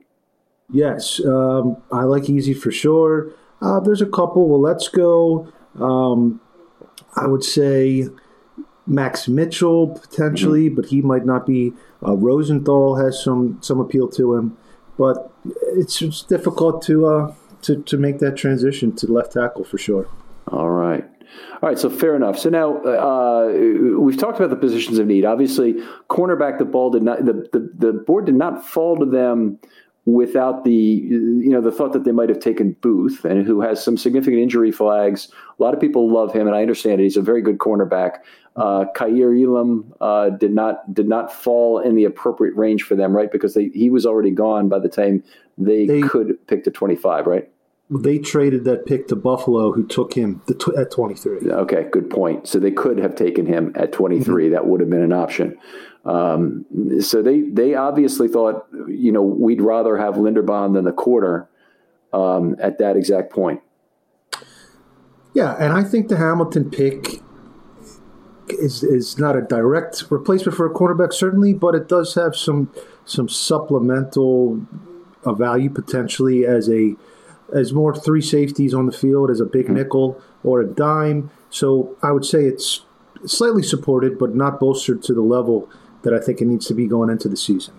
Yes, 0.72 1.20
um, 1.24 1.76
I 1.92 2.02
like 2.02 2.28
Eze 2.28 2.58
for 2.58 2.72
sure. 2.72 3.32
Uh, 3.60 3.78
there's 3.80 4.02
a 4.02 4.06
couple. 4.06 4.48
Well, 4.48 4.60
let's 4.60 4.88
go. 4.88 5.52
Um, 5.78 6.40
I 7.16 7.26
would 7.26 7.44
say 7.44 8.08
Max 8.86 9.28
Mitchell 9.28 9.88
potentially, 9.88 10.66
mm-hmm. 10.66 10.74
but 10.74 10.86
he 10.86 11.00
might 11.00 11.24
not 11.24 11.46
be. 11.46 11.72
Uh, 12.04 12.16
Rosenthal 12.16 12.96
has 12.96 13.22
some 13.22 13.58
some 13.62 13.80
appeal 13.80 14.08
to 14.08 14.34
him, 14.34 14.56
but 14.98 15.32
it's, 15.76 16.00
it's 16.02 16.22
difficult 16.22 16.82
to 16.82 17.06
uh, 17.06 17.34
to 17.62 17.82
to 17.82 17.96
make 17.96 18.18
that 18.18 18.36
transition 18.36 18.94
to 18.96 19.12
left 19.12 19.32
tackle 19.32 19.64
for 19.64 19.78
sure. 19.78 20.08
All 20.48 20.70
right. 20.70 21.04
All 21.62 21.68
right, 21.68 21.78
so 21.78 21.90
fair 21.90 22.14
enough. 22.14 22.38
So 22.38 22.48
now 22.48 22.76
uh, 22.76 23.48
we've 23.98 24.18
talked 24.18 24.38
about 24.38 24.50
the 24.50 24.56
positions 24.56 24.98
of 24.98 25.06
need. 25.06 25.24
Obviously, 25.24 25.74
cornerback, 26.08 26.58
the 26.58 26.64
ball 26.64 26.90
did 26.90 27.02
not 27.02 27.24
the, 27.24 27.48
the, 27.52 27.70
the 27.76 27.92
board 27.92 28.26
did 28.26 28.36
not 28.36 28.64
fall 28.64 28.96
to 28.96 29.06
them 29.06 29.58
without 30.06 30.64
the 30.64 30.72
you 30.72 31.48
know 31.48 31.60
the 31.60 31.72
thought 31.72 31.92
that 31.92 32.04
they 32.04 32.12
might 32.12 32.28
have 32.28 32.40
taken 32.40 32.72
Booth 32.80 33.24
and 33.24 33.46
who 33.46 33.60
has 33.60 33.82
some 33.82 33.96
significant 33.96 34.42
injury 34.42 34.70
flags. 34.70 35.28
A 35.58 35.62
lot 35.62 35.74
of 35.74 35.80
people 35.80 36.12
love 36.12 36.32
him, 36.32 36.46
and 36.46 36.54
I 36.54 36.62
understand 36.62 37.00
it. 37.00 37.04
He's 37.04 37.16
a 37.16 37.22
very 37.22 37.42
good 37.42 37.58
cornerback. 37.58 38.18
Uh, 38.56 38.84
Kaiir 38.94 39.34
Elam 39.34 39.92
uh, 40.00 40.30
did 40.30 40.52
not 40.52 40.92
did 40.92 41.08
not 41.08 41.32
fall 41.32 41.78
in 41.78 41.94
the 41.94 42.04
appropriate 42.04 42.54
range 42.56 42.82
for 42.82 42.94
them, 42.94 43.16
right? 43.16 43.30
Because 43.30 43.54
they, 43.54 43.68
he 43.68 43.90
was 43.90 44.06
already 44.06 44.30
gone 44.30 44.68
by 44.68 44.78
the 44.78 44.88
time 44.88 45.24
they, 45.58 45.86
they 45.86 46.02
could 46.02 46.46
pick 46.46 46.64
to 46.64 46.70
twenty 46.70 46.96
five, 46.96 47.26
right? 47.26 47.48
They 47.90 48.18
traded 48.18 48.64
that 48.64 48.86
pick 48.86 49.08
to 49.08 49.16
Buffalo, 49.16 49.70
who 49.70 49.86
took 49.86 50.14
him 50.14 50.40
at 50.76 50.90
23. 50.90 51.50
Okay, 51.50 51.86
good 51.92 52.08
point. 52.08 52.48
So 52.48 52.58
they 52.58 52.70
could 52.70 52.98
have 52.98 53.14
taken 53.14 53.44
him 53.44 53.72
at 53.76 53.92
23. 53.92 54.44
Mm-hmm. 54.44 54.54
That 54.54 54.66
would 54.66 54.80
have 54.80 54.88
been 54.88 55.02
an 55.02 55.12
option. 55.12 55.58
Um, 56.04 56.66
so 57.00 57.22
they 57.22 57.42
they 57.42 57.74
obviously 57.74 58.28
thought, 58.28 58.66
you 58.88 59.10
know, 59.10 59.22
we'd 59.22 59.62
rather 59.62 59.96
have 59.96 60.14
Linderbaum 60.14 60.74
than 60.74 60.84
the 60.84 60.92
quarter 60.92 61.48
um, 62.12 62.56
at 62.60 62.78
that 62.78 62.96
exact 62.96 63.32
point. 63.32 63.60
Yeah, 65.32 65.56
and 65.58 65.72
I 65.72 65.82
think 65.82 66.08
the 66.08 66.16
Hamilton 66.16 66.70
pick 66.70 67.22
is 68.48 68.82
is 68.82 69.18
not 69.18 69.36
a 69.36 69.40
direct 69.40 70.04
replacement 70.10 70.56
for 70.56 70.66
a 70.66 70.70
quarterback, 70.70 71.12
certainly, 71.12 71.54
but 71.54 71.74
it 71.74 71.88
does 71.88 72.14
have 72.14 72.36
some 72.36 72.70
some 73.04 73.28
supplemental 73.28 74.60
uh, 75.24 75.32
value 75.32 75.70
potentially 75.70 76.44
as 76.44 76.68
a 76.68 76.94
as 77.54 77.72
more 77.72 77.94
three 77.94 78.20
safeties 78.20 78.74
on 78.74 78.86
the 78.86 78.92
field 78.92 79.30
as 79.30 79.40
a 79.40 79.44
big 79.44 79.66
mm-hmm. 79.66 79.76
nickel 79.76 80.20
or 80.42 80.60
a 80.60 80.66
dime. 80.66 81.30
So 81.50 81.96
I 82.02 82.12
would 82.12 82.24
say 82.24 82.44
it's 82.44 82.84
slightly 83.26 83.62
supported, 83.62 84.18
but 84.18 84.34
not 84.34 84.60
bolstered 84.60 85.02
to 85.04 85.14
the 85.14 85.22
level 85.22 85.68
that 86.04 86.14
I 86.14 86.20
think 86.20 86.40
it 86.40 86.46
needs 86.46 86.66
to 86.66 86.74
be 86.74 86.86
going 86.86 87.10
into 87.10 87.28
the 87.28 87.36
season. 87.36 87.74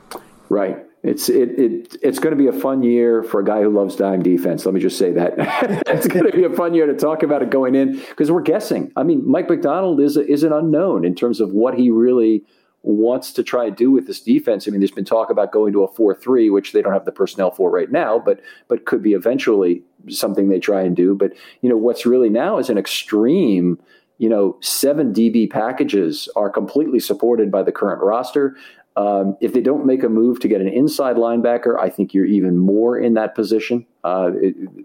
Right. 0.50 0.86
It's 1.06 1.30
it, 1.30 1.60
it 1.60 1.98
it's 2.02 2.18
going 2.18 2.36
to 2.36 2.44
be 2.44 2.48
a 2.48 2.60
fun 2.60 2.82
year 2.82 3.22
for 3.22 3.40
a 3.40 3.46
guy 3.46 3.62
who 3.62 3.70
loves 3.70 3.96
dime 3.96 4.24
defense. 4.24 4.66
Let 4.66 4.74
me 4.74 4.82
just 4.82 4.98
say 4.98 5.12
that 5.12 5.34
it's 5.88 6.08
going 6.08 6.26
to 6.26 6.36
be 6.36 6.44
a 6.44 6.50
fun 6.50 6.74
year 6.74 6.88
to 6.88 6.96
talk 6.96 7.22
about 7.22 7.44
it 7.44 7.52
going 7.52 7.76
in 7.76 7.98
because 7.98 8.32
we're 8.32 8.42
guessing. 8.42 8.92
I 8.96 9.04
mean, 9.04 9.28
Mike 9.30 9.48
Macdonald 9.48 10.00
is 10.00 10.18
a, 10.18 10.26
is 10.26 10.44
an 10.44 10.52
unknown 10.52 11.06
in 11.06 11.14
terms 11.14 11.40
of 11.40 11.52
what 11.52 11.76
he 11.76 11.92
really 11.92 12.44
wants 12.82 13.34
to 13.34 13.44
try 13.44 13.70
to 13.70 13.76
do 13.76 13.92
with 13.92 14.08
this 14.08 14.20
defense. 14.20 14.68
I 14.68 14.72
mean, 14.72 14.80
there's 14.80 14.92
been 14.92 15.06
talk 15.06 15.30
about 15.30 15.52
going 15.52 15.74
to 15.74 15.84
a 15.84 15.88
four-three, 15.88 16.50
which 16.50 16.72
they 16.72 16.82
don't 16.82 16.94
have 16.94 17.06
the 17.06 17.12
personnel 17.12 17.52
for 17.52 17.70
right 17.70 17.92
now, 17.92 18.18
but 18.18 18.40
but 18.68 18.86
could 18.86 19.04
be 19.04 19.14
eventually 19.14 19.84
something 20.10 20.50
they 20.50 20.60
try 20.60 20.82
and 20.82 20.96
do. 20.96 21.14
But 21.14 21.34
you 21.62 21.70
know, 21.70 21.78
what's 21.78 22.08
really 22.08 22.30
now 22.30 22.58
is 22.58 22.72
an 22.72 22.80
extreme 22.80 23.80
you 24.18 24.30
know, 24.30 24.58
seven 24.62 25.14
DB 25.14 25.50
packages 25.50 26.30
are 26.36 26.50
completely 26.50 27.00
supported 27.00 27.52
by 27.52 27.64
the 27.64 27.72
current 27.72 28.02
roster. 28.02 28.56
Um, 28.98 29.36
if 29.42 29.52
they 29.52 29.60
don't 29.60 29.86
make 29.86 30.04
a 30.04 30.10
move 30.10 30.40
to 30.40 30.48
get 30.48 30.62
an 30.62 30.70
inside 30.70 31.18
linebacker, 31.18 31.78
I 31.78 31.90
think 31.90 32.14
you're 32.14 32.26
even 32.26 32.58
more 32.58 32.98
in 32.98 33.14
that 33.16 33.36
position 33.36 33.86
uh, 34.06 34.32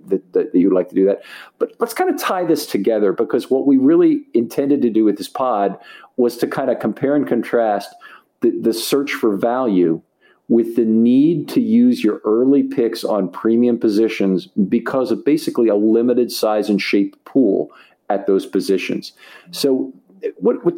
that, 0.08 0.32
that, 0.32 0.50
you'd 0.52 0.72
like 0.72 0.88
to 0.88 0.96
do 0.96 1.04
that. 1.06 1.22
But 1.60 1.74
let's 1.78 1.94
kind 1.94 2.10
of 2.10 2.20
tie 2.20 2.44
this 2.44 2.66
together 2.66 3.12
because 3.12 3.50
what 3.50 3.68
we 3.68 3.76
really 3.76 4.24
intended 4.34 4.82
to 4.82 4.90
do 4.90 5.04
with 5.04 5.16
this 5.16 5.28
pod 5.28 5.78
was 6.16 6.36
to 6.38 6.48
kind 6.48 6.70
of 6.70 6.80
compare 6.80 7.14
and 7.14 7.26
contrast 7.26 7.94
the, 8.40 8.50
the 8.60 8.72
search 8.72 9.12
for 9.12 9.36
value 9.36 10.02
with 10.48 10.74
the 10.74 10.84
need 10.84 11.48
to 11.48 11.60
use 11.60 12.02
your 12.02 12.20
early 12.24 12.64
picks 12.64 13.04
on 13.04 13.28
premium 13.30 13.78
positions 13.78 14.48
because 14.68 15.12
of 15.12 15.24
basically 15.24 15.68
a 15.68 15.76
limited 15.76 16.32
size 16.32 16.68
and 16.68 16.82
shape 16.82 17.24
pool 17.24 17.70
at 18.10 18.26
those 18.26 18.44
positions. 18.44 19.12
So, 19.52 19.92
what, 20.36 20.64
what 20.64 20.74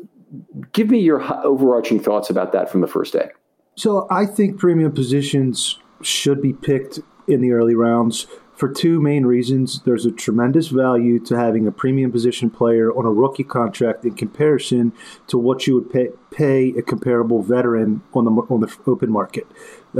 give 0.73 0.89
me 0.91 1.01
your 1.01 1.23
overarching 1.45 1.99
thoughts 2.01 2.31
about 2.31 2.53
that 2.53 2.71
from 2.71 2.81
the 2.81 2.87
first 2.87 3.13
day? 3.13 3.31
So, 3.75 4.07
I 4.11 4.27
think 4.27 4.59
premium 4.59 4.93
positions 4.93 5.79
should 6.03 6.41
be 6.41 6.53
picked 6.53 7.01
in 7.27 7.41
the 7.41 7.53
early 7.53 7.75
rounds 7.75 8.27
for 8.63 8.69
two 8.69 9.01
main 9.01 9.25
reasons. 9.27 9.81
There's 9.83 10.07
a 10.07 10.13
tremendous 10.13 10.69
value 10.69 11.19
to 11.25 11.37
having 11.37 11.67
a 11.67 11.73
premium 11.73 12.13
position 12.13 12.51
player 12.51 12.93
on 12.93 13.05
a 13.05 13.11
rookie 13.11 13.45
contract 13.45 14.05
in 14.05 14.15
comparison 14.15 14.93
to 15.29 15.39
what 15.39 15.67
you 15.67 15.75
would 15.75 15.91
pay, 15.91 16.11
pay 16.31 16.69
a 16.79 16.83
comparable 16.83 17.43
veteran 17.43 18.03
on 18.15 18.25
the 18.25 18.31
on 18.31 18.61
the 18.61 18.73
open 18.87 19.11
market. 19.11 19.47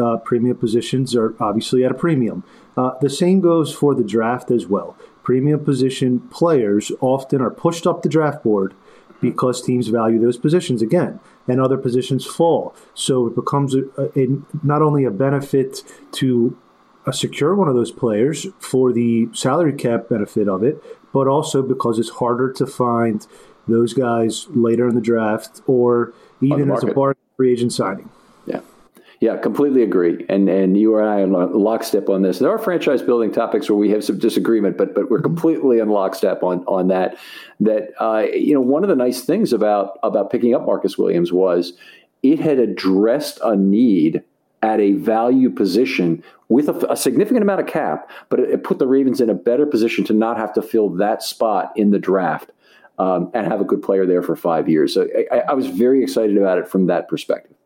Uh, 0.01 0.17
premium 0.19 0.57
positions 0.57 1.17
are 1.17 1.35
obviously 1.41 1.85
at 1.85 1.91
a 1.91 1.95
premium. 1.95 2.45
Uh, 2.77 2.93
the 3.01 3.11
same 3.11 3.41
goes 3.41 3.75
for 3.75 3.95
the 3.95 4.05
draft 4.05 4.51
as 4.51 4.67
well 4.67 4.97
premium 5.23 5.65
position 5.65 6.21
players 6.31 6.93
often 7.01 7.41
are 7.41 7.51
pushed 7.51 7.87
up 7.87 8.03
the 8.03 8.09
draft 8.09 8.43
board 8.43 8.75
because 9.21 9.63
teams 9.63 9.89
value 9.89 10.19
those 10.21 10.37
positions 10.37 10.83
again 10.83 11.21
and 11.47 11.61
other 11.61 11.79
positions 11.79 12.27
fall. 12.27 12.75
So 12.95 13.29
it 13.29 13.35
becomes 13.35 13.75
a, 13.75 13.83
a, 14.17 14.27
not 14.65 14.83
only 14.83 15.05
a 15.05 15.11
benefit 15.11 15.83
to 16.13 16.59
uh, 17.07 17.13
secure 17.13 17.55
one 17.55 17.69
of 17.69 17.75
those 17.75 17.91
players 17.91 18.47
for 18.59 18.93
the 18.93 19.29
salary 19.33 19.73
cap 19.73 20.09
benefit 20.09 20.49
of 20.49 20.63
it 20.63 20.83
but 21.13 21.29
also 21.29 21.63
because 21.63 21.99
it's 21.99 22.11
harder 22.11 22.53
to 22.53 22.67
find 22.67 23.27
those 23.69 23.93
guys 23.93 24.47
later 24.51 24.89
in 24.89 24.95
the 24.95 25.01
draft 25.01 25.61
or 25.67 26.13
even 26.41 26.71
as 26.71 26.83
a 26.83 26.87
bargain 26.89 27.23
free 27.37 27.53
agent 27.53 27.73
signing 27.73 28.09
yeah, 29.23 29.37
completely 29.37 29.85
agree. 29.85 30.27
And 30.29 30.49
and 30.49 30.77
you 30.77 30.99
and 30.99 31.09
I 31.09 31.21
are 31.21 31.47
lockstep 31.47 32.09
on 32.09 32.23
this. 32.23 32.41
There 32.41 32.51
are 32.51 32.59
franchise 32.59 33.03
building 33.03 33.31
topics 33.31 33.71
where 33.71 33.77
we 33.77 33.89
have 33.91 34.03
some 34.03 34.19
disagreement, 34.19 34.77
but 34.77 34.97
but 34.97 35.09
we're 35.09 35.19
mm-hmm. 35.19 35.27
completely 35.27 35.79
in 35.79 35.91
lockstep 35.91 36.43
on 36.43 36.65
on 36.67 36.89
that. 36.89 37.17
That 37.61 37.91
uh, 38.01 38.27
you 38.35 38.53
know, 38.53 38.61
one 38.61 38.83
of 38.83 38.89
the 38.89 38.97
nice 38.97 39.21
things 39.21 39.53
about 39.53 39.97
about 40.03 40.31
picking 40.31 40.57
up 40.57 40.67
Marcus 40.67 40.99
Williams 40.99 41.33
was 41.33 41.75
it 42.25 42.41
had 42.41 42.59
addressed 42.59 43.39
a 43.45 43.55
need 43.55 44.25
at 44.61 44.81
a 44.81 44.95
value 44.95 45.51
position 45.51 46.25
with 46.49 46.69
a, 46.69 46.93
a, 46.93 46.97
significant 46.97 47.43
amount 47.43 47.61
of 47.61 47.67
cap, 47.69 48.11
but 48.29 48.41
it, 48.41 48.51
it, 48.51 48.65
put 48.65 48.81
the 48.81 48.87
Ravens 48.89 49.21
in 49.21 49.31
a 49.31 49.35
better 49.35 49.67
position 49.67 50.05
to 50.05 50.13
not 50.13 50.37
have 50.37 50.53
to 50.53 50.63
fill 50.63 50.89
that 50.89 51.23
spot 51.23 51.73
in 51.77 51.91
the 51.91 51.99
draft 51.99 52.51
um, 52.99 53.31
and 53.35 53.47
have 53.47 53.61
a 53.61 53.65
good 53.65 53.83
player 53.83 54.05
there 54.05 54.23
for 54.23 54.37
five 54.37 54.69
years. 54.69 54.95
So 54.95 55.09
I, 55.33 55.39
I 55.49 55.53
was 55.55 55.69
very 55.69 56.03
excited 56.03 56.37
about 56.37 56.59
it 56.59 56.67
from 56.69 56.87
that 56.87 57.09
perspective. 57.09 57.57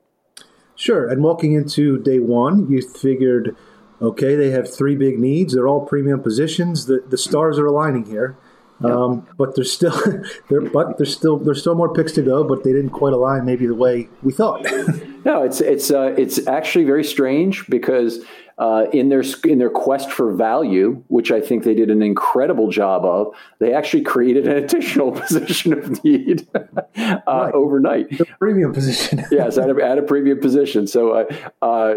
Sure. 0.76 1.09
And 1.09 1.23
walking 1.23 1.52
into 1.52 1.99
day 1.99 2.18
one, 2.18 2.71
you 2.71 2.83
figured, 2.83 3.56
okay, 4.00 4.37
they 4.37 4.50
have 4.50 4.73
three 4.73 4.95
big 4.95 5.18
needs. 5.18 5.54
They're 5.54 5.66
all 5.66 5.85
premium 5.85 6.23
positions. 6.23 6.87
The 6.87 7.02
the 7.06 7.18
stars 7.18 7.59
are 7.59 7.66
aligning 7.66 8.04
here. 8.04 8.37
Yep. 8.83 8.92
Um, 8.92 9.26
but 9.38 9.54
there's 9.56 9.73
still 9.73 9.99
there, 10.50 10.61
but 10.61 10.99
there's 10.99 11.14
still 11.14 11.38
there's 11.38 11.61
still 11.61 11.75
more 11.75 11.92
picks 11.92 12.12
to 12.12 12.23
go. 12.23 12.45
But 12.45 12.62
they 12.62 12.73
didn't 12.73 12.90
quite 12.90 13.14
align 13.14 13.45
maybe 13.47 13.66
the 13.66 13.75
way 13.75 14.09
we 14.23 14.33
thought. 14.33 14.64
no, 15.25 15.42
it's 15.42 15.61
it's 15.61 15.90
uh, 15.90 16.14
it's 16.18 16.47
actually 16.47 16.85
very 16.85 17.04
strange 17.04 17.66
because 17.68 18.21
uh, 18.58 18.86
in 18.92 19.10
their 19.10 19.22
in 19.44 19.58
their 19.58 19.70
quest 19.70 20.10
for 20.10 20.32
value, 20.32 21.02
which 21.08 21.30
I 21.30 21.40
think 21.40 21.64
they 21.64 21.75
did 21.75 21.90
an 21.90 22.02
incredible 22.02 22.70
job 22.70 23.04
of, 23.04 23.34
they 23.58 23.75
actually 23.75 24.02
created 24.02 24.48
an 24.48 24.56
additional 24.64 25.12
position 25.12 25.72
of 25.72 26.02
need 26.02 26.48
uh, 26.54 27.20
right. 27.26 27.54
overnight. 27.54 28.16
The 28.16 28.26
premium 28.38 28.72
position. 28.72 29.25
yes, 29.30 29.58
at 29.58 29.68
a, 29.68 29.84
at 29.84 29.98
a 29.98 30.02
premium 30.02 30.40
position. 30.40 30.86
So, 30.86 31.12
uh, 31.12 31.25
uh 31.60 31.94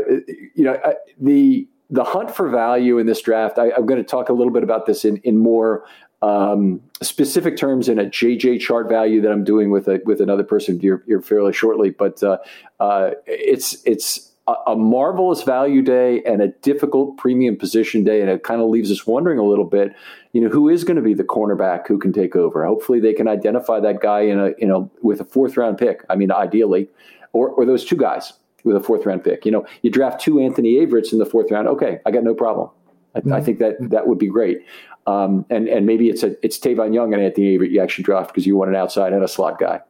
you 0.55 0.63
know, 0.63 0.77
the 1.19 1.67
the 1.89 2.03
hunt 2.03 2.35
for 2.35 2.49
value 2.49 2.99
in 2.99 3.07
this 3.07 3.21
draft. 3.21 3.57
I, 3.57 3.69
am 3.69 3.85
going 3.85 4.01
to 4.01 4.07
talk 4.07 4.29
a 4.29 4.33
little 4.33 4.53
bit 4.53 4.63
about 4.63 4.85
this 4.85 5.05
in 5.05 5.17
in 5.17 5.37
more 5.37 5.85
um, 6.21 6.81
specific 7.01 7.55
terms 7.55 7.87
in 7.87 7.99
a 7.99 8.05
JJ 8.05 8.59
chart 8.59 8.89
value 8.89 9.21
that 9.21 9.31
I'm 9.31 9.43
doing 9.43 9.71
with 9.71 9.87
a 9.87 10.01
with 10.05 10.19
another 10.19 10.43
person 10.43 10.79
here, 10.79 11.03
here 11.07 11.21
fairly 11.21 11.53
shortly. 11.53 11.89
But 11.89 12.21
uh, 12.21 12.39
uh, 12.79 13.11
it's 13.25 13.81
it's 13.85 14.28
a, 14.67 14.75
marvelous 14.75 15.43
value 15.43 15.81
day 15.81 16.21
and 16.23 16.41
a 16.41 16.47
difficult 16.47 17.17
premium 17.17 17.57
position 17.57 18.03
day, 18.03 18.21
and 18.21 18.29
it 18.29 18.43
kind 18.43 18.61
of 18.61 18.69
leaves 18.69 18.91
us 18.91 19.05
wondering 19.05 19.39
a 19.39 19.43
little 19.43 19.65
bit. 19.65 19.93
You 20.33 20.41
know, 20.41 20.49
who 20.49 20.69
is 20.69 20.83
going 20.83 20.97
to 20.97 21.01
be 21.01 21.13
the 21.13 21.23
cornerback 21.23 21.87
who 21.87 21.97
can 21.97 22.13
take 22.13 22.35
over? 22.35 22.65
Hopefully, 22.65 22.99
they 22.99 23.13
can 23.13 23.27
identify 23.27 23.79
that 23.79 24.01
guy 24.01 24.21
in 24.21 24.39
a 24.39 24.51
you 24.57 24.67
know 24.67 24.91
with 25.01 25.21
a 25.21 25.25
fourth 25.25 25.57
round 25.57 25.77
pick. 25.77 26.03
I 26.09 26.15
mean, 26.15 26.31
ideally, 26.31 26.89
or 27.33 27.49
or 27.49 27.65
those 27.65 27.85
two 27.85 27.97
guys 27.97 28.33
with 28.63 28.75
a 28.75 28.81
fourth 28.81 29.05
round 29.05 29.23
pick. 29.23 29.45
You 29.45 29.51
know, 29.51 29.65
you 29.81 29.91
draft 29.91 30.21
two 30.21 30.39
Anthony 30.39 30.75
Averets 30.75 31.11
in 31.11 31.19
the 31.19 31.25
fourth 31.25 31.51
round. 31.51 31.67
Okay, 31.67 31.99
I 32.05 32.11
got 32.11 32.23
no 32.23 32.33
problem. 32.33 32.69
I, 33.15 33.19
mm-hmm. 33.19 33.33
I 33.33 33.41
think 33.41 33.59
that 33.59 33.77
that 33.89 34.07
would 34.07 34.19
be 34.19 34.27
great. 34.27 34.65
Um, 35.07 35.45
and 35.49 35.67
and 35.67 35.85
maybe 35.85 36.09
it's 36.09 36.23
a 36.23 36.35
it's 36.45 36.59
Tavon 36.59 36.93
Young 36.93 37.13
and 37.13 37.23
Anthony 37.23 37.57
Averett 37.57 37.71
you 37.71 37.81
actually 37.81 38.03
draft 38.03 38.29
because 38.29 38.45
you 38.45 38.55
want 38.55 38.69
an 38.69 38.75
outside 38.75 39.13
and 39.13 39.23
a 39.23 39.27
slot 39.27 39.59
guy. 39.59 39.81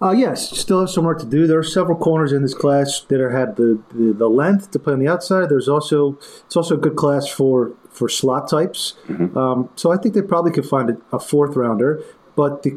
Uh, 0.00 0.10
yes, 0.10 0.50
still 0.56 0.80
have 0.80 0.90
some 0.90 1.04
work 1.04 1.18
to 1.18 1.26
do. 1.26 1.46
There 1.46 1.58
are 1.58 1.64
several 1.64 1.96
corners 1.96 2.32
in 2.32 2.42
this 2.42 2.54
class 2.54 3.00
that 3.08 3.20
are, 3.20 3.30
have 3.30 3.56
the, 3.56 3.80
the, 3.92 4.12
the 4.12 4.28
length 4.28 4.70
to 4.72 4.78
play 4.78 4.92
on 4.92 4.98
the 4.98 5.08
outside. 5.08 5.48
There's 5.48 5.68
also 5.68 6.18
it's 6.44 6.56
also 6.56 6.74
a 6.74 6.78
good 6.78 6.96
class 6.96 7.26
for 7.26 7.72
for 7.90 8.08
slot 8.08 8.48
types. 8.48 8.94
Mm-hmm. 9.08 9.36
Um, 9.36 9.70
so 9.76 9.92
I 9.92 9.96
think 9.96 10.14
they 10.14 10.22
probably 10.22 10.52
could 10.52 10.66
find 10.66 10.90
a, 10.90 10.96
a 11.12 11.18
fourth 11.18 11.56
rounder. 11.56 12.02
But 12.36 12.62
the 12.62 12.76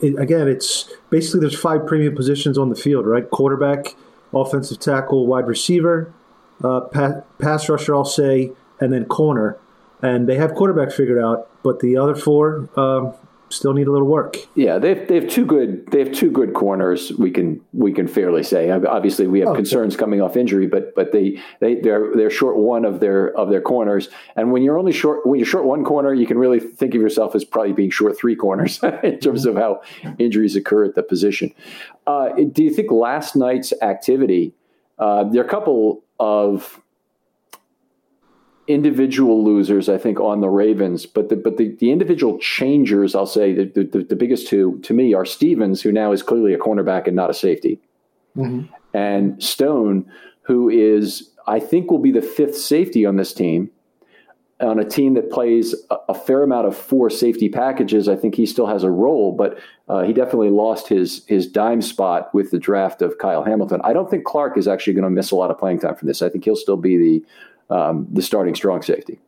it, 0.00 0.18
again, 0.18 0.48
it's 0.48 0.90
basically 1.10 1.40
there's 1.40 1.58
five 1.58 1.86
premium 1.86 2.14
positions 2.14 2.58
on 2.58 2.68
the 2.70 2.76
field, 2.76 3.06
right? 3.06 3.28
Quarterback, 3.30 3.94
offensive 4.32 4.78
tackle, 4.78 5.26
wide 5.26 5.46
receiver, 5.46 6.12
uh, 6.62 6.80
pass, 6.80 7.22
pass 7.38 7.68
rusher, 7.68 7.94
I'll 7.94 8.04
say, 8.04 8.52
and 8.80 8.92
then 8.92 9.04
corner. 9.04 9.58
And 10.00 10.28
they 10.28 10.36
have 10.36 10.54
quarterback 10.54 10.92
figured 10.92 11.22
out, 11.22 11.48
but 11.62 11.80
the 11.80 11.96
other 11.96 12.14
four, 12.14 12.68
um, 12.76 13.14
still 13.50 13.72
need 13.72 13.86
a 13.86 13.92
little 13.92 14.08
work. 14.08 14.36
Yeah, 14.54 14.78
they 14.78 14.94
have, 14.94 15.08
they 15.08 15.14
have 15.16 15.28
two 15.28 15.44
good 15.44 15.86
they 15.90 16.00
have 16.00 16.12
two 16.12 16.30
good 16.30 16.54
corners. 16.54 17.12
We 17.18 17.30
can 17.30 17.60
we 17.72 17.92
can 17.92 18.06
fairly 18.06 18.42
say. 18.42 18.70
Obviously, 18.70 19.26
we 19.26 19.40
have 19.40 19.48
oh, 19.48 19.54
concerns 19.54 19.94
sure. 19.94 20.00
coming 20.00 20.20
off 20.20 20.36
injury, 20.36 20.66
but 20.66 20.94
but 20.94 21.12
they 21.12 21.40
they 21.60 21.76
they're 21.76 22.14
they're 22.14 22.30
short 22.30 22.56
one 22.56 22.84
of 22.84 23.00
their 23.00 23.36
of 23.36 23.50
their 23.50 23.60
corners. 23.60 24.08
And 24.36 24.52
when 24.52 24.62
you're 24.62 24.78
only 24.78 24.92
short 24.92 25.26
when 25.26 25.38
you're 25.38 25.46
short 25.46 25.64
one 25.64 25.84
corner, 25.84 26.14
you 26.14 26.26
can 26.26 26.38
really 26.38 26.60
think 26.60 26.94
of 26.94 27.00
yourself 27.00 27.34
as 27.34 27.44
probably 27.44 27.72
being 27.72 27.90
short 27.90 28.16
three 28.18 28.36
corners 28.36 28.80
in 29.02 29.18
terms 29.20 29.46
of 29.46 29.56
how 29.56 29.82
injuries 30.18 30.56
occur 30.56 30.84
at 30.84 30.94
the 30.94 31.02
position. 31.02 31.52
Uh, 32.06 32.30
do 32.52 32.62
you 32.62 32.70
think 32.70 32.90
last 32.90 33.36
night's 33.36 33.72
activity? 33.82 34.54
Uh, 34.98 35.24
there 35.24 35.42
are 35.42 35.46
a 35.46 35.48
couple 35.48 36.02
of 36.18 36.80
individual 38.68 39.42
losers, 39.42 39.88
I 39.88 39.96
think, 39.96 40.20
on 40.20 40.40
the 40.40 40.48
Ravens, 40.48 41.06
but 41.06 41.30
the 41.30 41.36
but 41.36 41.56
the, 41.56 41.74
the 41.76 41.90
individual 41.90 42.38
changers, 42.38 43.14
I'll 43.14 43.26
say 43.26 43.54
the, 43.54 43.64
the, 43.82 44.04
the 44.04 44.14
biggest 44.14 44.46
two 44.46 44.78
to 44.82 44.92
me 44.92 45.14
are 45.14 45.24
Stevens, 45.24 45.82
who 45.82 45.90
now 45.90 46.12
is 46.12 46.22
clearly 46.22 46.52
a 46.52 46.58
cornerback 46.58 47.06
and 47.06 47.16
not 47.16 47.30
a 47.30 47.34
safety, 47.34 47.80
mm-hmm. 48.36 48.72
and 48.94 49.42
Stone, 49.42 50.04
who 50.42 50.68
is 50.68 51.30
I 51.46 51.60
think 51.60 51.90
will 51.90 51.98
be 51.98 52.12
the 52.12 52.22
fifth 52.22 52.56
safety 52.56 53.06
on 53.06 53.16
this 53.16 53.32
team. 53.32 53.70
On 54.60 54.80
a 54.80 54.84
team 54.84 55.14
that 55.14 55.30
plays 55.30 55.72
a, 55.88 55.96
a 56.08 56.14
fair 56.14 56.42
amount 56.42 56.66
of 56.66 56.76
four 56.76 57.10
safety 57.10 57.48
packages, 57.48 58.08
I 58.08 58.16
think 58.16 58.34
he 58.34 58.44
still 58.44 58.66
has 58.66 58.82
a 58.82 58.90
role, 58.90 59.30
but 59.30 59.56
uh, 59.88 60.02
he 60.02 60.12
definitely 60.12 60.50
lost 60.50 60.88
his 60.88 61.24
his 61.26 61.46
dime 61.46 61.80
spot 61.80 62.34
with 62.34 62.50
the 62.50 62.58
draft 62.58 63.00
of 63.00 63.18
Kyle 63.18 63.44
Hamilton. 63.44 63.80
I 63.84 63.92
don't 63.92 64.10
think 64.10 64.24
Clark 64.24 64.58
is 64.58 64.66
actually 64.66 64.94
going 64.94 65.04
to 65.04 65.10
miss 65.10 65.30
a 65.30 65.36
lot 65.36 65.50
of 65.50 65.58
playing 65.58 65.78
time 65.78 65.94
from 65.94 66.08
this. 66.08 66.22
I 66.22 66.28
think 66.28 66.44
he'll 66.44 66.56
still 66.56 66.76
be 66.76 66.96
the 66.96 67.24
um, 67.70 68.06
the 68.12 68.22
starting 68.22 68.54
strong 68.54 68.82
safety. 68.82 69.20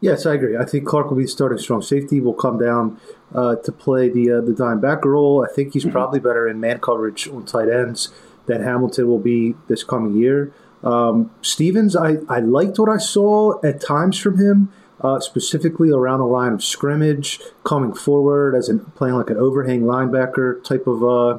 Yes, 0.00 0.26
I 0.26 0.34
agree. 0.34 0.56
I 0.56 0.64
think 0.64 0.86
Clark 0.86 1.10
will 1.10 1.16
be 1.16 1.26
starting 1.26 1.58
strong 1.58 1.82
safety. 1.82 2.20
Will 2.20 2.34
come 2.34 2.58
down 2.58 3.00
uh, 3.34 3.56
to 3.56 3.72
play 3.72 4.08
the 4.08 4.30
uh, 4.30 4.40
the 4.40 4.52
dime 4.52 4.80
back 4.80 5.04
role. 5.04 5.44
I 5.48 5.52
think 5.52 5.72
he's 5.72 5.84
mm-hmm. 5.84 5.92
probably 5.92 6.20
better 6.20 6.46
in 6.46 6.60
man 6.60 6.80
coverage 6.80 7.26
on 7.28 7.46
tight 7.46 7.68
ends 7.68 8.10
than 8.46 8.62
Hamilton 8.62 9.08
will 9.08 9.18
be 9.18 9.54
this 9.68 9.82
coming 9.84 10.14
year. 10.14 10.52
Um, 10.82 11.30
Stephens, 11.42 11.96
I, 11.96 12.18
I 12.28 12.38
liked 12.40 12.78
what 12.78 12.88
I 12.88 12.98
saw 12.98 13.60
at 13.64 13.80
times 13.80 14.18
from 14.18 14.38
him, 14.38 14.72
uh, 15.00 15.18
specifically 15.20 15.90
around 15.90 16.20
the 16.20 16.26
line 16.26 16.52
of 16.52 16.62
scrimmage, 16.62 17.40
coming 17.64 17.92
forward 17.92 18.54
as 18.54 18.68
in 18.68 18.80
playing 18.80 19.16
like 19.16 19.30
an 19.30 19.36
overhang 19.36 19.82
linebacker 19.82 20.62
type 20.62 20.86
of 20.86 21.02
uh, 21.02 21.38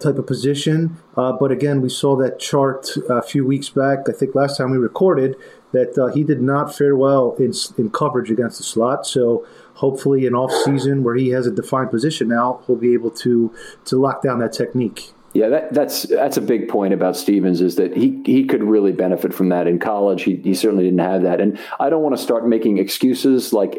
type 0.00 0.16
of 0.18 0.26
position. 0.26 0.96
Uh, 1.16 1.32
but 1.32 1.50
again, 1.50 1.80
we 1.80 1.88
saw 1.88 2.16
that 2.16 2.38
chart 2.38 2.88
a 3.08 3.22
few 3.22 3.44
weeks 3.44 3.68
back. 3.68 4.08
I 4.08 4.12
think 4.12 4.34
last 4.34 4.56
time 4.56 4.70
we 4.70 4.78
recorded 4.78 5.36
that 5.72 5.98
uh, 5.98 6.12
he 6.14 6.24
did 6.24 6.40
not 6.40 6.74
fare 6.74 6.96
well 6.96 7.34
in, 7.38 7.52
in 7.76 7.90
coverage 7.90 8.30
against 8.30 8.58
the 8.58 8.64
slot. 8.64 9.06
So 9.06 9.46
hopefully, 9.74 10.26
in 10.26 10.34
off 10.34 10.52
season 10.64 11.02
where 11.02 11.14
he 11.14 11.28
has 11.30 11.46
a 11.46 11.50
defined 11.50 11.90
position 11.90 12.28
now, 12.28 12.60
he'll 12.66 12.76
be 12.76 12.94
able 12.94 13.10
to 13.12 13.54
to 13.86 14.00
lock 14.00 14.22
down 14.22 14.38
that 14.38 14.52
technique. 14.52 15.12
Yeah, 15.34 15.48
that, 15.50 15.74
that's 15.74 16.04
that's 16.04 16.38
a 16.38 16.40
big 16.40 16.68
point 16.68 16.94
about 16.94 17.14
Stevens 17.14 17.60
is 17.60 17.76
that 17.76 17.94
he 17.94 18.22
he 18.24 18.46
could 18.46 18.64
really 18.64 18.92
benefit 18.92 19.34
from 19.34 19.50
that 19.50 19.66
in 19.66 19.78
college. 19.78 20.22
He, 20.22 20.36
he 20.36 20.54
certainly 20.54 20.84
didn't 20.84 21.00
have 21.00 21.22
that, 21.22 21.38
and 21.38 21.58
I 21.78 21.90
don't 21.90 22.02
want 22.02 22.16
to 22.16 22.22
start 22.22 22.48
making 22.48 22.78
excuses. 22.78 23.52
Like 23.52 23.78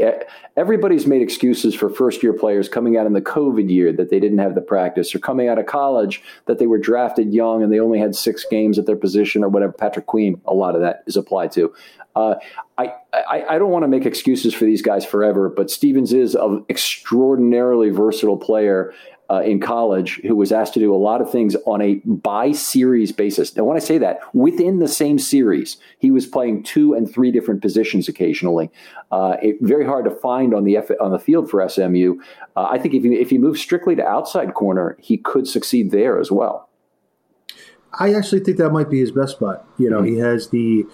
everybody's 0.56 1.08
made 1.08 1.24
excuses 1.24 1.74
for 1.74 1.90
first 1.90 2.22
year 2.22 2.34
players 2.34 2.70
coming 2.70 2.98
out 2.98 3.08
in 3.08 3.14
the 3.14 3.22
COVID 3.22 3.68
year 3.68 3.92
that 3.94 4.12
they 4.12 4.20
didn't 4.20 4.38
have 4.38 4.54
the 4.54 4.62
practice, 4.62 5.14
or 5.16 5.20
coming 5.20 5.48
out 5.50 5.58
of 5.58 5.66
college 5.66 6.22
that 6.46 6.60
they 6.60 6.68
were 6.68 6.78
drafted 6.78 7.34
young 7.34 7.64
and 7.64 7.74
they 7.74 7.80
only 7.80 7.98
had 7.98 8.16
six 8.16 8.46
games 8.50 8.78
at 8.78 8.86
their 8.86 8.96
position, 8.96 9.44
or 9.44 9.50
whatever. 9.50 9.74
Patrick 9.74 10.06
Queen, 10.06 10.40
a 10.46 10.54
lot 10.54 10.76
of 10.76 10.82
that 10.82 11.04
is 11.08 11.18
applied 11.18 11.52
to. 11.54 11.74
Uh, 12.16 12.36
I, 12.78 12.94
I, 13.14 13.46
I 13.50 13.60
don't 13.60 13.72
want 13.72 13.84
to 13.84 13.88
make 13.88 14.06
excuses 14.06 14.54
for 14.54 14.66
these 14.66 14.82
guys 14.82 15.06
forever, 15.06 15.50
but 15.50 15.72
Stevens 15.72 16.14
is 16.14 16.36
an 16.36 16.66
extraordinarily 16.70 17.90
versatile 17.90 18.38
player 18.38 18.94
uh, 19.30 19.42
in 19.42 19.60
college 19.60 20.20
who 20.24 20.36
was 20.36 20.52
asked 20.52 20.74
to 20.74 20.80
do 20.80 20.94
a 20.94 20.98
lot 20.98 21.22
of 21.22 21.32
things 21.32 21.56
on 21.66 21.82
a 21.82 21.96
by 22.06 22.52
series 22.52 23.12
basis. 23.12 23.56
Now, 23.56 23.64
when 23.64 23.78
I 23.78 23.80
say 23.80 23.98
that, 24.00 24.22
within 24.34 24.80
the 24.80 24.88
same 24.88 25.20
series, 25.20 25.78
he 26.00 26.10
was 26.10 26.26
playing 26.26 26.64
two 26.64 26.94
and 26.94 27.12
three 27.12 27.32
different 27.32 27.62
positions 27.62 28.08
occasionally. 28.08 28.72
Uh, 29.12 29.38
it, 29.42 29.58
very 29.62 29.86
hard 29.86 30.06
to 30.06 30.12
find 30.12 30.54
on 30.54 30.64
the 30.64 30.78
F, 30.78 30.90
on 31.00 31.12
the 31.12 31.20
field 31.20 31.50
for 31.50 31.68
SMU. 31.68 32.20
Uh, 32.56 32.68
I 32.72 32.80
think 32.80 32.96
if 32.96 33.04
he, 33.04 33.16
if 33.16 33.30
he 33.30 33.38
moves 33.38 33.62
strictly 33.62 33.96
to 33.96 34.06
outside 34.06 34.54
corner, 34.54 34.98
he 35.00 35.18
could 35.18 35.48
succeed 35.48 35.92
there 35.92 36.20
as 36.20 36.32
well. 36.32 36.70
I 37.94 38.14
actually 38.14 38.42
think 38.42 38.58
that 38.58 38.72
might 38.72 38.90
be 38.90 39.00
his 39.00 39.12
best 39.12 39.34
spot. 39.34 39.66
You 39.78 39.90
know, 39.90 40.02
mm-hmm. 40.02 40.16
he 40.16 40.20
has 40.20 40.50
the, 40.50 40.86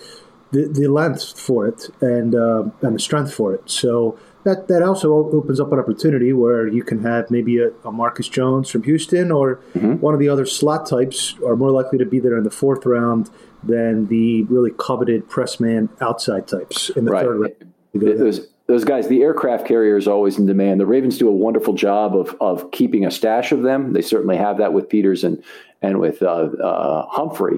the, 0.52 0.68
the 0.68 0.88
length 0.88 1.40
for 1.40 1.68
it 1.68 1.90
and 2.02 2.36
uh, 2.36 2.64
and 2.82 2.96
the 2.96 3.00
strength 3.00 3.34
for 3.34 3.54
it. 3.54 3.70
So 3.70 4.18
that 4.46 4.68
that 4.68 4.84
also 4.84 5.12
opens 5.12 5.60
up 5.60 5.74
an 5.74 5.80
opportunity 5.80 6.32
where 6.32 6.68
you 6.68 6.84
can 6.84 7.02
have 7.04 7.30
maybe 7.30 7.58
a, 7.58 7.72
a 7.84 7.92
Marcus 7.92 8.30
Jones 8.30 8.70
from 8.70 8.84
Houston 8.84 9.32
or 9.32 9.58
mm-hmm. 9.74 9.94
one 9.94 10.14
of 10.14 10.20
the 10.20 10.30
other 10.30 10.46
slot 10.46 10.88
types 10.88 11.36
are 11.46 11.56
more 11.56 11.72
likely 11.72 11.98
to 11.98 12.06
be 12.06 12.20
there 12.20 12.38
in 12.38 12.44
the 12.44 12.52
fourth 12.52 12.86
round 12.86 13.30
than 13.64 14.06
the 14.06 14.44
really 14.44 14.72
coveted 14.78 15.28
press 15.28 15.60
man 15.60 15.90
outside 16.00 16.48
types 16.48 16.92
in 16.92 17.06
the 17.06 17.12
right. 17.12 17.26
third 17.26 17.40
round. 17.40 17.74
Those, 17.96 18.48
those 18.68 18.84
guys, 18.84 19.08
the 19.08 19.24
aircraft 19.24 19.68
carrier 19.68 19.98
is 19.98 20.08
always 20.08 20.38
in 20.38 20.46
demand. 20.46 20.80
The 20.80 20.86
Ravens 20.86 21.18
do 21.18 21.28
a 21.28 21.34
wonderful 21.34 21.74
job 21.74 22.16
of 22.16 22.36
of 22.40 22.72
keeping 22.72 23.06
a 23.06 23.12
stash 23.12 23.52
of 23.52 23.64
them. 23.64 23.94
They 23.94 24.02
certainly 24.02 24.38
have 24.38 24.60
that 24.60 24.74
with 24.74 24.90
Peters 24.90 25.24
and 25.24 25.44
and 25.82 26.00
with 26.00 26.22
uh, 26.22 26.26
uh, 26.26 27.08
Humphrey 27.10 27.58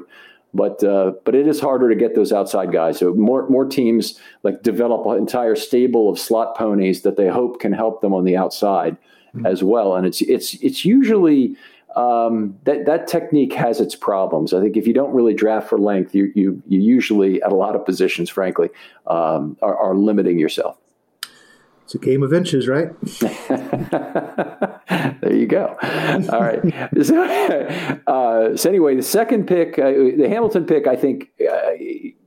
but 0.54 0.84
uh, 0.84 1.12
but 1.24 1.36
it 1.36 1.48
is 1.48 1.60
harder 1.60 1.90
to 1.90 1.96
get 1.96 2.16
those 2.16 2.32
outside 2.32 2.72
guys. 2.72 2.98
So 2.98 3.14
more 3.14 3.48
more 3.50 3.66
teams 3.66 4.20
like 4.44 4.64
develop 4.64 5.06
an 5.06 5.18
entire 5.18 5.56
stable 5.56 6.10
of 6.10 6.18
slot 6.20 6.56
ponies 6.56 7.02
that 7.02 7.18
they 7.18 7.28
hope 7.28 7.60
can 7.60 7.74
help 7.74 8.02
them 8.02 8.14
on 8.14 8.24
the 8.24 8.38
outside 8.38 8.98
mm-hmm. 9.36 9.46
as 9.46 9.64
well. 9.64 9.96
And 9.96 10.06
it's 10.08 10.22
it's 10.22 10.56
it's 10.56 10.86
usually 10.86 11.56
um, 11.96 12.58
that 12.64 12.86
that 12.86 13.08
technique 13.08 13.54
has 13.54 13.82
its 13.82 13.96
problems. 13.96 14.54
I 14.54 14.62
think 14.62 14.78
if 14.78 14.88
you 14.88 14.94
don't 14.94 15.14
really 15.14 15.34
draft 15.34 15.68
for 15.68 15.78
length, 15.78 16.16
you 16.16 16.32
you 16.36 16.62
you 16.68 16.80
usually 16.80 17.42
at 17.42 17.52
a 17.52 17.56
lot 17.56 17.76
of 17.76 17.86
positions, 17.86 18.30
frankly, 18.30 18.70
um, 19.08 19.58
are, 19.62 19.78
are 19.78 19.96
limiting 19.96 20.40
yourself. 20.40 20.78
It's 21.88 21.96
a 21.96 22.00
game 22.00 22.22
of 22.22 22.34
inches, 22.34 22.68
right? 22.68 22.90
there 25.22 25.34
you 25.34 25.48
go. 25.48 25.78
All 26.30 26.42
right. 26.42 26.60
So, 27.02 27.24
uh, 28.08 28.58
so 28.58 28.70
anyway, 28.70 28.98
the 28.98 29.04
second 29.04 29.48
pick, 29.48 29.80
uh, 29.80 29.92
the 29.92 30.28
Hamilton 30.28 30.66
pick, 30.66 30.86
I 30.86 30.98
think, 30.98 31.32
uh, 31.42 31.54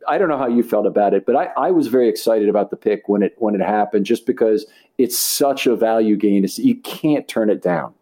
I 0.08 0.16
don't 0.16 0.30
know 0.30 0.38
how 0.38 0.48
you 0.48 0.62
felt 0.62 0.86
about 0.86 1.12
it, 1.12 1.26
but 1.26 1.36
I, 1.36 1.48
I, 1.58 1.72
was 1.72 1.88
very 1.88 2.08
excited 2.08 2.48
about 2.48 2.70
the 2.70 2.76
pick 2.76 3.06
when 3.06 3.22
it 3.22 3.34
when 3.36 3.54
it 3.54 3.60
happened, 3.60 4.06
just 4.06 4.24
because 4.24 4.64
it's 4.96 5.18
such 5.18 5.66
a 5.66 5.76
value 5.76 6.16
gain. 6.16 6.42
It's, 6.44 6.58
you 6.58 6.76
can't 6.76 7.28
turn 7.28 7.50
it 7.50 7.60
down. 7.60 7.92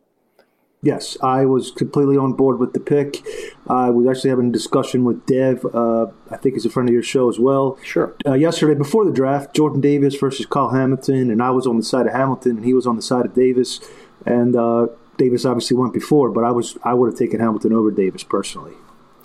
Yes, 0.81 1.17
I 1.21 1.45
was 1.45 1.73
completely 1.73 2.17
on 2.17 2.35
board 2.35 2.61
with 2.61 2.73
the 2.73 2.79
pick. 2.81 3.25
I 3.69 3.91
was 3.91 4.07
actually 4.07 4.31
having 4.31 4.49
a 4.49 4.53
discussion 4.53 5.05
with 5.05 5.27
Dev. 5.27 5.67
Uh, 5.75 6.07
I 6.31 6.37
think 6.37 6.55
he's 6.55 6.67
a 6.67 6.71
friend 6.71 6.89
of 6.89 6.93
your 6.93 7.03
show 7.03 7.29
as 7.29 7.39
well. 7.39 7.77
Sure. 7.83 8.15
Uh, 8.25 8.35
yesterday, 8.35 8.75
before 8.75 9.05
the 9.05 9.13
draft, 9.13 9.57
Jordan 9.57 9.81
Davis 9.81 10.15
versus 10.15 10.47
Kyle 10.47 10.71
Hamilton, 10.71 11.31
and 11.31 11.43
I 11.43 11.51
was 11.51 11.67
on 11.67 11.79
the 11.79 11.83
side 11.83 12.07
of 12.07 12.13
Hamilton, 12.13 12.59
and 12.59 12.65
he 12.65 12.75
was 12.75 12.87
on 12.87 12.95
the 12.95 13.03
side 13.03 13.27
of 13.27 13.35
Davis. 13.35 13.81
And 14.25 14.55
uh, 14.55 14.87
Davis 15.17 15.45
obviously 15.45 15.77
went 15.77 15.93
before, 15.93 16.31
but 16.31 16.45
I 16.45 16.53
was 16.53 16.79
I 16.85 16.95
would 16.95 17.11
have 17.11 17.19
taken 17.19 17.41
Hamilton 17.41 17.73
over 17.73 17.91
Davis 17.91 18.23
personally. 18.23 18.75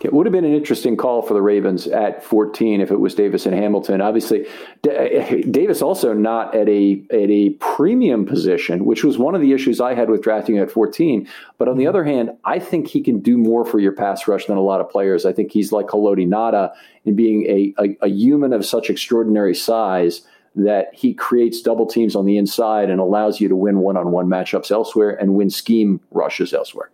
It 0.04 0.12
would 0.12 0.26
have 0.26 0.34
been 0.34 0.44
an 0.44 0.54
interesting 0.54 0.98
call 0.98 1.22
for 1.22 1.34
the 1.34 1.42
Ravens 1.42 1.88
at 1.88 2.24
14 2.24 2.82
if 2.82 2.92
it 2.92 3.00
was 3.00 3.16
Davis 3.16 3.46
and 3.46 3.56
Hamilton. 3.56 4.02
Obviously, 4.02 4.46
D- 4.82 4.90
eh, 4.90 5.42
Davis 5.50 5.82
also 5.82 6.14
not 6.14 6.54
at 6.54 6.68
a 6.68 7.02
at 7.10 7.30
a 7.30 7.52
premium 7.52 8.26
position, 8.26 8.84
which 8.84 9.04
was 9.04 9.18
one 9.18 9.34
of 9.34 9.40
the 9.40 9.54
issues 9.54 9.80
I 9.80 9.94
had 9.94 10.10
with 10.10 10.22
drafting 10.22 10.58
at 10.58 10.70
14. 10.70 11.28
But 11.58 11.70
on 11.70 11.78
the 11.78 11.84
mm-hmm. 11.84 11.90
other 11.90 12.04
hand, 12.04 12.32
I 12.44 12.60
think 12.60 12.88
he 12.88 13.02
can 13.02 13.22
do 13.22 13.38
more 13.38 13.64
for 13.64 13.80
your 13.80 13.94
pass 13.94 14.28
rush 14.28 14.46
than 14.46 14.58
a 14.58 14.62
lot 14.62 14.82
of 14.82 14.90
players. 14.90 15.26
I 15.26 15.32
think 15.32 15.52
he's 15.54 15.72
like 15.72 15.88
Haloti 15.88 16.28
Ngata 16.28 16.74
in 17.06 17.16
being 17.16 17.46
a, 17.46 17.74
a, 17.82 18.06
a 18.06 18.10
human 18.10 18.52
of 18.52 18.66
such 18.66 18.90
extraordinary 18.90 19.56
size 19.56 20.22
that 20.56 20.94
he 20.94 21.14
creates 21.14 21.62
double 21.62 21.86
teams 21.86 22.16
on 22.16 22.26
the 22.26 22.38
inside 22.38 22.90
and 22.90 23.00
allows 23.00 23.40
you 23.40 23.48
to 23.48 23.56
win 23.56 23.80
one 23.80 23.98
on 23.98 24.12
one 24.12 24.28
matchups 24.28 24.70
elsewhere 24.70 25.12
and 25.12 25.34
win 25.34 25.50
scheme 25.50 26.00
rushes 26.12 26.54
elsewhere. 26.54 26.92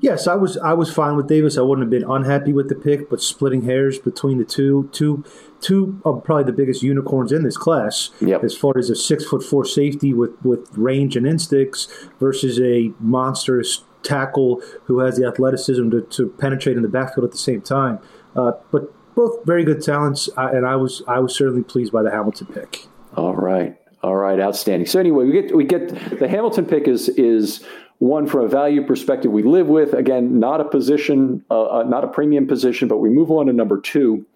Yes, 0.00 0.26
I 0.26 0.34
was 0.34 0.56
I 0.58 0.72
was 0.72 0.92
fine 0.92 1.16
with 1.16 1.28
Davis. 1.28 1.56
I 1.56 1.62
wouldn't 1.62 1.84
have 1.84 1.90
been 1.90 2.08
unhappy 2.08 2.52
with 2.52 2.68
the 2.68 2.74
pick, 2.74 3.08
but 3.08 3.22
splitting 3.22 3.62
hairs 3.62 3.98
between 3.98 4.38
the 4.38 4.44
two, 4.44 4.88
two, 4.92 5.24
two 5.60 6.00
of 6.04 6.24
probably 6.24 6.44
the 6.44 6.52
biggest 6.52 6.82
unicorns 6.82 7.32
in 7.32 7.42
this 7.42 7.56
class, 7.56 8.10
yep. 8.20 8.42
as 8.44 8.56
far 8.56 8.76
as 8.76 8.90
a 8.90 8.96
six 8.96 9.24
foot 9.24 9.42
four 9.42 9.64
safety 9.64 10.12
with 10.12 10.32
with 10.42 10.68
range 10.76 11.16
and 11.16 11.26
instincts 11.26 11.88
versus 12.18 12.60
a 12.60 12.92
monstrous 12.98 13.84
tackle 14.02 14.62
who 14.84 14.98
has 15.00 15.16
the 15.16 15.26
athleticism 15.26 15.90
to, 15.90 16.02
to 16.02 16.28
penetrate 16.28 16.76
in 16.76 16.82
the 16.82 16.88
backfield 16.88 17.24
at 17.24 17.32
the 17.32 17.38
same 17.38 17.60
time. 17.60 17.98
Uh, 18.36 18.52
but 18.70 18.92
both 19.14 19.44
very 19.46 19.64
good 19.64 19.82
talents, 19.82 20.28
uh, 20.36 20.50
and 20.52 20.66
I 20.66 20.76
was 20.76 21.02
I 21.08 21.20
was 21.20 21.34
certainly 21.34 21.62
pleased 21.62 21.92
by 21.92 22.02
the 22.02 22.10
Hamilton 22.10 22.48
pick. 22.48 22.86
All 23.16 23.34
right, 23.34 23.76
all 24.02 24.16
right, 24.16 24.40
outstanding. 24.40 24.86
So 24.86 24.98
anyway, 24.98 25.24
we 25.24 25.32
get 25.32 25.56
we 25.56 25.64
get 25.64 26.18
the 26.18 26.28
Hamilton 26.28 26.66
pick 26.66 26.88
is 26.88 27.08
is 27.10 27.64
one 27.98 28.26
from 28.26 28.44
a 28.44 28.48
value 28.48 28.84
perspective 28.84 29.30
we 29.30 29.42
live 29.42 29.68
with. 29.68 29.92
Again, 29.92 30.38
not 30.38 30.60
a 30.60 30.64
position, 30.64 31.44
uh, 31.50 31.80
uh, 31.80 31.82
not 31.84 32.04
a 32.04 32.08
premium 32.08 32.46
position, 32.46 32.88
but 32.88 32.98
we 32.98 33.08
move 33.08 33.30
on 33.30 33.46
to 33.46 33.52
number 33.52 33.80
two, 33.80 34.26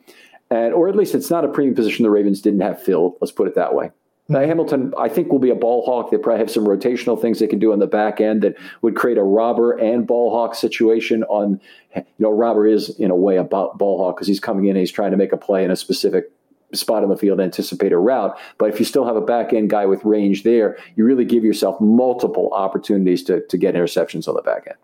and 0.50 0.72
or 0.72 0.88
at 0.88 0.96
least 0.96 1.14
it's 1.14 1.30
not 1.30 1.44
a 1.44 1.48
premium 1.48 1.74
position 1.74 2.02
the 2.02 2.10
Ravens 2.10 2.40
didn't 2.40 2.60
have 2.60 2.82
filled. 2.82 3.16
Let's 3.20 3.32
put 3.32 3.48
it 3.48 3.54
that 3.54 3.74
way. 3.74 3.90
Now, 4.30 4.40
Hamilton, 4.40 4.92
I 4.98 5.08
think, 5.08 5.32
will 5.32 5.38
be 5.38 5.48
a 5.48 5.54
ball 5.54 5.86
hawk. 5.86 6.10
They 6.10 6.18
probably 6.18 6.40
have 6.40 6.50
some 6.50 6.66
rotational 6.66 7.20
things 7.20 7.38
they 7.38 7.46
can 7.46 7.58
do 7.58 7.72
on 7.72 7.78
the 7.78 7.86
back 7.86 8.20
end 8.20 8.42
that 8.42 8.56
would 8.82 8.94
create 8.94 9.16
a 9.16 9.22
robber 9.22 9.72
and 9.72 10.06
ball 10.06 10.30
hawk 10.30 10.54
situation. 10.54 11.24
On, 11.24 11.58
you 11.96 12.04
know, 12.18 12.30
robber 12.30 12.66
is 12.66 12.90
in 12.98 13.10
a 13.10 13.16
way 13.16 13.36
a 13.36 13.44
ball 13.44 13.72
hawk 13.78 14.16
because 14.16 14.28
he's 14.28 14.40
coming 14.40 14.66
in 14.66 14.70
and 14.70 14.80
he's 14.80 14.92
trying 14.92 15.12
to 15.12 15.16
make 15.16 15.32
a 15.32 15.38
play 15.38 15.64
in 15.64 15.70
a 15.70 15.76
specific 15.76 16.30
spot 16.74 17.02
on 17.02 17.08
the 17.08 17.16
field, 17.16 17.40
anticipate 17.40 17.92
a 17.92 17.98
route. 17.98 18.38
But 18.58 18.70
if 18.70 18.78
you 18.78 18.84
still 18.84 19.06
have 19.06 19.16
a 19.16 19.20
back 19.20 19.52
end 19.52 19.70
guy 19.70 19.86
with 19.86 20.04
range 20.04 20.42
there, 20.42 20.78
you 20.96 21.04
really 21.04 21.24
give 21.24 21.44
yourself 21.44 21.80
multiple 21.80 22.50
opportunities 22.52 23.22
to, 23.24 23.46
to 23.46 23.56
get 23.56 23.74
interceptions 23.74 24.28
on 24.28 24.34
the 24.34 24.42
back 24.42 24.66
end. 24.66 24.76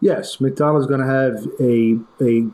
Yes, 0.00 0.40
Macdonald's 0.40 0.86
going 0.86 1.00
to 1.00 1.06
have 1.06 1.46
a 1.60 1.98
a 2.24 2.48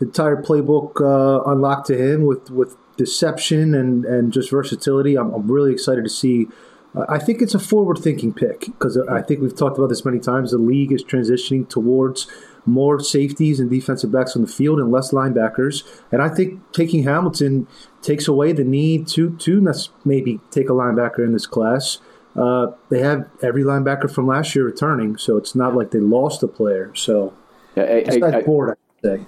entire 0.00 0.36
playbook 0.42 1.00
uh, 1.00 1.42
unlocked 1.50 1.86
to 1.86 1.96
him 1.96 2.24
with 2.24 2.50
with 2.50 2.76
deception 2.96 3.74
and, 3.74 4.04
and 4.04 4.32
just 4.32 4.50
versatility. 4.50 5.16
I'm, 5.16 5.32
I'm 5.32 5.50
really 5.50 5.72
excited 5.72 6.02
to 6.04 6.10
see. 6.10 6.48
Uh, 6.96 7.04
I 7.08 7.18
think 7.18 7.40
it's 7.40 7.54
a 7.54 7.60
forward 7.60 7.98
thinking 7.98 8.32
pick 8.34 8.60
because 8.60 8.98
I 8.98 9.22
think 9.22 9.40
we've 9.40 9.56
talked 9.56 9.78
about 9.78 9.88
this 9.88 10.04
many 10.04 10.18
times. 10.18 10.50
The 10.50 10.58
league 10.58 10.90
is 10.90 11.04
transitioning 11.04 11.68
towards 11.68 12.26
more 12.68 13.00
safeties 13.00 13.60
and 13.60 13.70
defensive 13.70 14.12
backs 14.12 14.36
on 14.36 14.42
the 14.42 14.48
field 14.48 14.78
and 14.78 14.90
less 14.90 15.12
linebackers. 15.12 15.84
And 16.12 16.22
I 16.22 16.28
think 16.28 16.60
taking 16.72 17.04
Hamilton 17.04 17.66
takes 18.02 18.28
away 18.28 18.52
the 18.52 18.64
need 18.64 19.08
to 19.08 19.36
to 19.36 19.72
maybe 20.04 20.40
take 20.50 20.68
a 20.68 20.72
linebacker 20.72 21.24
in 21.24 21.32
this 21.32 21.46
class. 21.46 21.98
Uh, 22.36 22.68
they 22.88 23.00
have 23.00 23.28
every 23.42 23.64
linebacker 23.64 24.10
from 24.10 24.26
last 24.26 24.54
year 24.54 24.64
returning, 24.64 25.16
so 25.16 25.36
it's 25.36 25.54
not 25.54 25.74
like 25.74 25.90
they 25.90 25.98
lost 25.98 26.42
a 26.42 26.46
player. 26.46 26.94
So, 26.94 27.34
I, 27.76 28.04
I, 28.08 28.38
I, 28.38 28.42
board, 28.42 28.76
I 29.02 29.02
say 29.02 29.26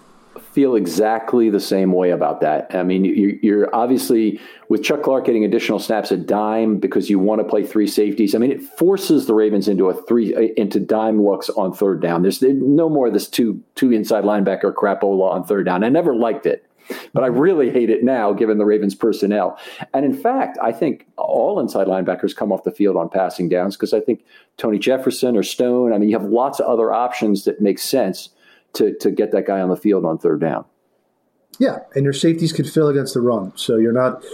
feel 0.52 0.74
exactly 0.74 1.48
the 1.48 1.60
same 1.60 1.92
way 1.92 2.10
about 2.10 2.40
that. 2.40 2.74
I 2.74 2.82
mean, 2.82 3.04
you're 3.04 3.72
obviously 3.74 4.40
with 4.68 4.82
Chuck 4.82 5.02
Clark 5.02 5.26
getting 5.26 5.44
additional 5.44 5.78
snaps 5.78 6.10
at 6.10 6.26
dime 6.26 6.78
because 6.78 7.08
you 7.08 7.18
want 7.18 7.40
to 7.40 7.44
play 7.44 7.64
three 7.64 7.86
safeties. 7.86 8.34
I 8.34 8.38
mean, 8.38 8.50
it 8.50 8.60
forces 8.60 9.26
the 9.26 9.34
Ravens 9.34 9.68
into 9.68 9.88
a 9.88 10.02
three 10.06 10.52
into 10.56 10.80
dime 10.80 11.22
looks 11.22 11.50
on 11.50 11.72
third 11.72 12.02
down. 12.02 12.22
There's 12.22 12.42
no 12.42 12.88
more 12.88 13.06
of 13.06 13.12
this 13.12 13.28
two 13.28 13.62
two 13.76 13.92
inside 13.92 14.24
linebacker 14.24 14.74
crapola 14.74 15.30
on 15.30 15.44
third 15.44 15.66
down. 15.66 15.84
I 15.84 15.88
never 15.88 16.14
liked 16.14 16.46
it. 16.46 16.66
But 17.12 17.22
I 17.22 17.28
really 17.28 17.70
hate 17.70 17.88
it 17.88 18.02
now, 18.02 18.32
given 18.32 18.58
the 18.58 18.64
Ravens' 18.64 18.96
personnel. 18.96 19.56
And 19.94 20.04
in 20.04 20.12
fact, 20.12 20.58
I 20.60 20.72
think 20.72 21.06
all 21.16 21.60
inside 21.60 21.86
linebackers 21.86 22.34
come 22.34 22.50
off 22.50 22.64
the 22.64 22.72
field 22.72 22.96
on 22.96 23.08
passing 23.08 23.48
downs 23.48 23.76
because 23.76 23.92
I 23.92 24.00
think 24.00 24.24
Tony 24.56 24.76
Jefferson 24.76 25.36
or 25.36 25.44
Stone. 25.44 25.92
I 25.92 25.98
mean, 25.98 26.08
you 26.08 26.18
have 26.18 26.28
lots 26.28 26.58
of 26.58 26.66
other 26.66 26.92
options 26.92 27.44
that 27.44 27.60
make 27.60 27.78
sense 27.78 28.30
to 28.74 28.96
to 28.98 29.10
get 29.10 29.32
that 29.32 29.46
guy 29.46 29.60
on 29.60 29.68
the 29.68 29.76
field 29.76 30.04
on 30.04 30.18
third 30.18 30.40
down. 30.40 30.64
Yeah, 31.58 31.80
and 31.94 32.04
your 32.04 32.12
safeties 32.12 32.52
can 32.52 32.64
fill 32.64 32.88
against 32.88 33.14
the 33.14 33.20
run, 33.20 33.52
so 33.56 33.76
you're 33.76 33.92
not. 33.92 34.24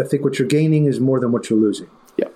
I 0.00 0.06
think 0.06 0.22
what 0.22 0.38
you're 0.38 0.48
gaining 0.48 0.84
is 0.84 1.00
more 1.00 1.18
than 1.18 1.32
what 1.32 1.50
you're 1.50 1.58
losing. 1.58 1.88
Yeah. 2.16 2.28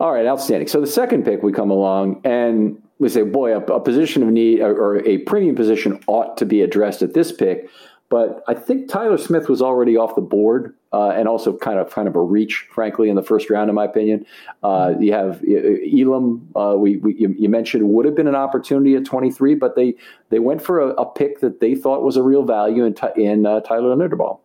All 0.00 0.12
right, 0.12 0.26
outstanding. 0.26 0.66
So 0.68 0.80
the 0.80 0.86
second 0.86 1.24
pick 1.24 1.42
we 1.42 1.52
come 1.52 1.70
along 1.70 2.20
and 2.24 2.82
we 2.98 3.08
say, 3.08 3.22
boy, 3.22 3.54
a, 3.54 3.60
a 3.60 3.80
position 3.80 4.22
of 4.22 4.30
need 4.30 4.60
or, 4.60 4.72
or 4.72 5.06
a 5.06 5.18
premium 5.18 5.54
position 5.54 6.00
ought 6.06 6.36
to 6.38 6.46
be 6.46 6.62
addressed 6.62 7.02
at 7.02 7.14
this 7.14 7.30
pick. 7.30 7.68
But 8.08 8.42
I 8.48 8.54
think 8.54 8.88
Tyler 8.88 9.18
Smith 9.18 9.48
was 9.48 9.62
already 9.62 9.96
off 9.96 10.14
the 10.14 10.20
board, 10.20 10.74
uh, 10.94 11.10
and 11.10 11.26
also 11.26 11.56
kind 11.56 11.80
of 11.80 11.90
kind 11.90 12.06
of 12.06 12.14
a 12.14 12.20
reach, 12.20 12.68
frankly, 12.70 13.08
in 13.08 13.16
the 13.16 13.22
first 13.22 13.50
round, 13.50 13.68
in 13.68 13.74
my 13.74 13.84
opinion. 13.84 14.24
Uh, 14.62 14.94
you 15.00 15.12
have 15.12 15.42
uh, 15.42 16.00
Elam. 16.00 16.48
Uh, 16.54 16.76
we, 16.78 16.98
we, 16.98 17.16
you 17.16 17.48
mentioned 17.48 17.88
would 17.88 18.04
have 18.04 18.14
been 18.14 18.28
an 18.28 18.36
opportunity 18.36 18.94
at 18.94 19.04
23, 19.04 19.56
but 19.56 19.74
they 19.74 19.94
they 20.30 20.38
went 20.38 20.62
for 20.62 20.78
a, 20.78 20.90
a 20.90 21.04
pick 21.04 21.40
that 21.40 21.58
they 21.58 21.74
thought 21.74 22.02
was 22.02 22.16
a 22.16 22.22
real 22.22 22.44
value 22.44 22.84
in 22.84 22.94
in 23.16 23.44
uh, 23.44 23.58
Tyler 23.60 23.96
Linderbaum. 23.96 24.38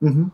Mm-hmm. 0.00 0.28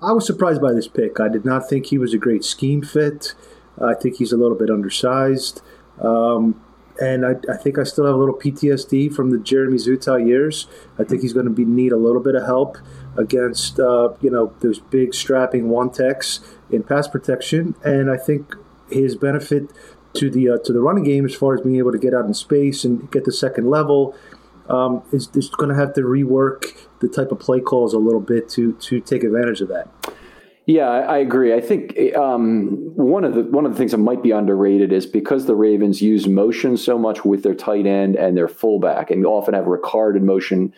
I 0.00 0.12
was 0.12 0.24
surprised 0.24 0.62
by 0.62 0.72
this 0.72 0.86
pick. 0.86 1.18
I 1.18 1.28
did 1.28 1.44
not 1.44 1.68
think 1.68 1.86
he 1.86 1.98
was 1.98 2.14
a 2.14 2.18
great 2.18 2.44
scheme 2.44 2.82
fit. 2.82 3.34
I 3.82 3.94
think 3.94 4.16
he's 4.18 4.30
a 4.30 4.36
little 4.36 4.56
bit 4.56 4.70
undersized. 4.70 5.62
Um, 6.00 6.62
and 7.00 7.24
I, 7.24 7.34
I, 7.48 7.56
think 7.56 7.78
I 7.78 7.84
still 7.84 8.06
have 8.06 8.14
a 8.14 8.18
little 8.18 8.36
PTSD 8.36 9.12
from 9.12 9.30
the 9.30 9.38
Jeremy 9.38 9.78
Zuttah 9.78 10.24
years. 10.24 10.66
I 10.98 11.04
think 11.04 11.22
he's 11.22 11.32
going 11.32 11.46
to 11.46 11.52
be 11.52 11.64
need 11.64 11.92
a 11.92 11.96
little 11.96 12.20
bit 12.20 12.34
of 12.34 12.44
help 12.44 12.76
against 13.18 13.78
uh, 13.80 14.10
you 14.20 14.30
know 14.30 14.54
those 14.60 14.78
big 14.78 15.12
strapping 15.12 15.68
one 15.68 15.90
techs 15.90 16.40
in 16.70 16.82
pass 16.82 17.08
protection, 17.08 17.74
and 17.84 18.10
I 18.10 18.16
think 18.16 18.54
his 18.90 19.16
benefit 19.16 19.70
to 20.14 20.30
the 20.30 20.50
uh, 20.50 20.58
to 20.64 20.72
the 20.72 20.80
running 20.80 21.04
game 21.04 21.26
as 21.26 21.34
far 21.34 21.54
as 21.54 21.60
being 21.60 21.76
able 21.76 21.92
to 21.92 21.98
get 21.98 22.14
out 22.14 22.24
in 22.24 22.32
space 22.32 22.84
and 22.84 23.10
get 23.10 23.24
the 23.24 23.32
second 23.32 23.68
level 23.68 24.16
um, 24.68 25.02
is, 25.12 25.28
is 25.34 25.50
going 25.50 25.70
to 25.70 25.76
have 25.76 25.94
to 25.94 26.02
rework 26.02 26.86
the 27.00 27.08
type 27.08 27.32
of 27.32 27.38
play 27.38 27.60
calls 27.60 27.92
a 27.92 27.98
little 27.98 28.20
bit 28.20 28.48
to 28.50 28.72
to 28.74 29.00
take 29.00 29.24
advantage 29.24 29.60
of 29.60 29.68
that. 29.68 29.88
Yeah, 30.68 30.90
I 30.90 31.16
agree. 31.16 31.54
I 31.54 31.62
think 31.62 31.96
um, 32.14 32.94
one 32.94 33.24
of 33.24 33.34
the 33.34 33.44
one 33.44 33.64
of 33.64 33.72
the 33.72 33.78
things 33.78 33.92
that 33.92 33.98
might 33.98 34.22
be 34.22 34.32
underrated 34.32 34.92
is 34.92 35.06
because 35.06 35.46
the 35.46 35.54
Ravens 35.54 36.02
use 36.02 36.28
motion 36.28 36.76
so 36.76 36.98
much 36.98 37.24
with 37.24 37.42
their 37.42 37.54
tight 37.54 37.86
end 37.86 38.16
and 38.16 38.36
their 38.36 38.48
fullback, 38.48 39.10
and 39.10 39.24
often 39.24 39.54
have 39.54 39.64
Ricard 39.64 40.14
in 40.14 40.26
motion, 40.26 40.74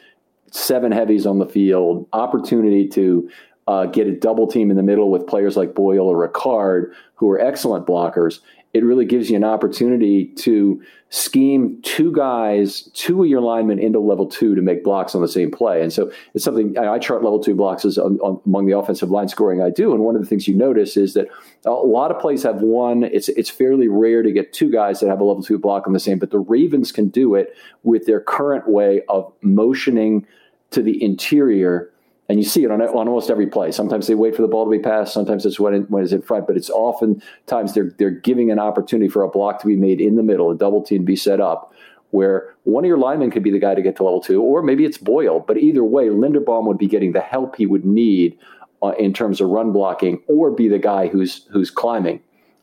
seven 0.51 0.93
heavies 0.93 1.27
on 1.27 1.39
the 1.39 1.47
field, 1.47 2.09
opportunity 2.13 2.87
to 2.89 3.31
uh, 3.67 3.87
get 3.87 4.07
a 4.07 4.13
double 4.13 4.47
team 4.47 4.71
in 4.71 4.77
the 4.77 4.83
middle 4.83 5.11
with 5.11 5.27
players 5.27 5.57
like 5.57 5.75
Boyle 5.75 6.07
or 6.07 6.29
Ricard, 6.29 6.93
who 7.15 7.31
are 7.31 7.41
excellent 7.41 7.87
blockers 7.87 8.41
it 8.73 8.85
really 8.85 9.05
gives 9.05 9.31
you 9.31 9.37
an 9.37 9.45
opportunity 9.45 10.27
to 10.27 10.81
scheme 11.09 11.81
two 11.83 12.13
guys, 12.13 12.83
two 12.95 13.23
of 13.25 13.29
your 13.29 13.41
linemen 13.41 13.81
into 13.81 13.99
level 13.99 14.27
two 14.27 14.55
to 14.55 14.63
make 14.63 14.85
blocks 14.85 15.13
on 15.13 15.21
the 15.21 15.29
same 15.29 15.51
play. 15.51 15.83
And 15.83 15.93
so 15.93 16.13
it's 16.35 16.45
something 16.45 16.79
I 16.79 16.99
chart 17.01 17.25
level 17.25 17.41
two 17.41 17.57
blocks 17.57 17.85
as 17.85 17.99
on, 17.99 18.19
on, 18.21 18.41
among 18.47 18.67
the 18.67 18.79
offensive 18.79 19.11
line 19.11 19.27
scoring 19.27 19.61
I 19.61 19.71
do. 19.71 19.93
And 19.93 20.05
one 20.05 20.15
of 20.15 20.23
the 20.23 20.29
things 20.29 20.47
you 20.47 20.55
notice 20.55 20.97
is 20.97 21.15
that 21.15 21.27
a 21.65 21.71
lot 21.71 22.13
of 22.13 22.21
plays 22.21 22.45
have 22.45 22.63
one. 22.63 23.03
It's 23.03 23.29
it's 23.31 23.51
fairly 23.51 23.89
rare 23.89 24.23
to 24.23 24.31
get 24.31 24.53
two 24.53 24.71
guys 24.71 25.01
that 25.01 25.09
have 25.09 25.21
a 25.21 25.25
level 25.25 25.43
two 25.43 25.59
block 25.59 25.89
on 25.89 25.93
the 25.93 26.01
same, 26.01 26.21
but 26.21 26.31
the 26.31 26.39
Ravens 26.39 26.93
can 26.93 27.09
do 27.09 27.35
it 27.35 27.57
with 27.83 28.07
their 28.07 28.21
current 28.21 28.69
way 28.69 29.03
of 29.09 29.33
motioning 29.43 30.25
to 30.71 30.81
the 30.81 31.03
interior 31.03 31.91
and 32.31 32.39
you 32.39 32.45
see 32.45 32.63
it 32.63 32.71
on, 32.71 32.81
on 32.81 33.09
almost 33.09 33.29
every 33.29 33.49
play. 33.49 33.73
Sometimes 33.73 34.07
they 34.07 34.15
wait 34.15 34.37
for 34.37 34.43
the 34.43 34.49
ball 34.49 34.65
to 34.65 34.71
be 34.71 34.79
passed. 34.79 35.13
Sometimes 35.13 35.45
it's 35.45 35.59
when, 35.59 35.75
it, 35.75 35.91
when 35.91 36.05
it's 36.05 36.13
in 36.13 36.23
front, 36.23 36.47
but 36.47 36.57
it's 36.57 36.71
oftentimes 36.71 37.75
they're, 37.75 37.93
they're 37.99 38.11
giving 38.13 38.53
an 38.53 38.61
opportunity 38.61 39.09
for 39.09 39.25
a 39.25 39.29
block 39.29 39.61
to 39.63 39.67
be 39.67 39.75
made 39.75 40.01
in 40.01 40.15
the 40.15 40.23
middle, 40.23 40.49
a 40.49 40.57
double 40.57 40.81
team 40.81 41.05
be 41.05 41.17
set 41.17 41.41
up 41.41 41.75
where 42.11 42.55
one 42.63 42.85
of 42.85 42.89
your 42.89 42.99
linemen 42.99 43.33
could 43.33 43.43
be 43.43 43.51
the 43.51 43.59
guy 43.59 43.75
to 43.75 43.83
get 43.83 43.97
to 43.97 44.05
level 44.05 44.21
two, 44.21 44.41
or 44.41 44.63
maybe 44.63 44.85
it's 44.85 44.97
Boyle. 44.99 45.41
But 45.41 45.57
either 45.59 45.83
way, 45.83 46.07
Linderbaum 46.07 46.67
would 46.67 46.79
be 46.79 46.87
getting 46.87 47.13
the 47.13 47.21
help 47.21 47.57
he 47.57 47.67
would 47.67 47.85
need 47.85 48.39
uh, 48.81 48.93
in 48.99 49.13
terms 49.13 49.41
of 49.41 49.49
run 49.49 49.73
blocking, 49.73 50.23
or 50.29 50.53
be 50.53 50.69
the 50.69 50.79
guy 50.79 51.09
who's 51.09 51.47
who's 51.51 51.71
climbing 51.71 52.21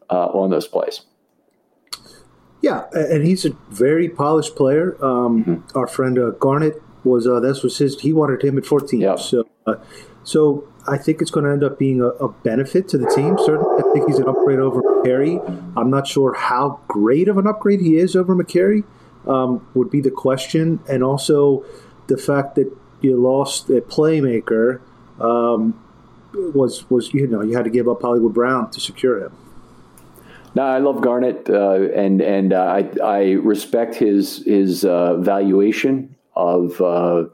uh, 0.09 0.27
on 0.27 0.49
those 0.49 0.67
plays. 0.67 1.01
Yeah, 2.61 2.85
and 2.91 3.25
he's 3.25 3.45
a 3.45 3.51
very 3.69 4.09
polished 4.09 4.55
player. 4.55 4.97
Um, 5.03 5.45
mm-hmm. 5.45 5.77
Our 5.77 5.87
friend 5.87 6.17
uh, 6.17 6.31
Garnett 6.31 6.81
was 7.07 7.27
uh, 7.27 7.39
this 7.39 7.63
was 7.63 7.77
his. 7.77 7.99
He 7.99 8.13
wanted 8.13 8.43
him 8.43 8.57
at 8.57 8.65
14. 8.65 8.99
Yep. 8.99 9.19
So, 9.19 9.47
uh, 9.65 9.75
so 10.23 10.67
I 10.87 10.97
think 10.97 11.21
it's 11.21 11.31
going 11.31 11.45
to 11.45 11.51
end 11.51 11.63
up 11.63 11.79
being 11.79 12.01
a, 12.01 12.07
a, 12.07 12.29
benefit 12.29 12.87
to 12.89 12.97
the 12.97 13.07
team. 13.07 13.37
Certainly, 13.37 13.83
I 13.83 13.93
think 13.93 14.07
he's 14.07 14.19
an 14.19 14.27
upgrade 14.27 14.59
over 14.59 14.81
Mekari. 14.81 15.39
I'm 15.75 15.89
not 15.89 16.07
sure 16.07 16.33
how 16.33 16.79
great 16.87 17.27
of 17.27 17.37
an 17.37 17.47
upgrade 17.47 17.81
he 17.81 17.97
is 17.97 18.15
over 18.15 18.35
Mekari. 18.35 18.83
Um, 19.25 19.67
would 19.73 19.91
be 19.91 19.99
the 19.99 20.11
question, 20.11 20.79
and 20.89 21.03
also 21.03 21.65
the 22.07 22.17
fact 22.17 22.55
that 22.55 22.73
you 23.01 23.17
lost 23.17 23.69
a 23.69 23.81
playmaker 23.81 24.79
um, 25.19 25.83
was 26.33 26.89
was 26.89 27.13
you 27.13 27.27
know 27.27 27.41
you 27.41 27.55
had 27.55 27.65
to 27.65 27.69
give 27.69 27.89
up 27.89 28.01
Hollywood 28.01 28.33
Brown 28.33 28.71
to 28.71 28.79
secure 28.79 29.23
him. 29.23 29.35
No, 30.55 30.63
I 30.63 30.79
love 30.79 31.01
Garnett, 31.01 31.49
uh, 31.49 31.89
and 31.93 32.21
and 32.21 32.53
uh, 32.53 32.61
I 32.61 32.89
I 33.03 33.31
respect 33.33 33.95
his 33.95 34.43
his 34.45 34.85
uh, 34.85 35.17
valuation 35.17 36.15
of 36.37 36.79
uh, 36.79 37.25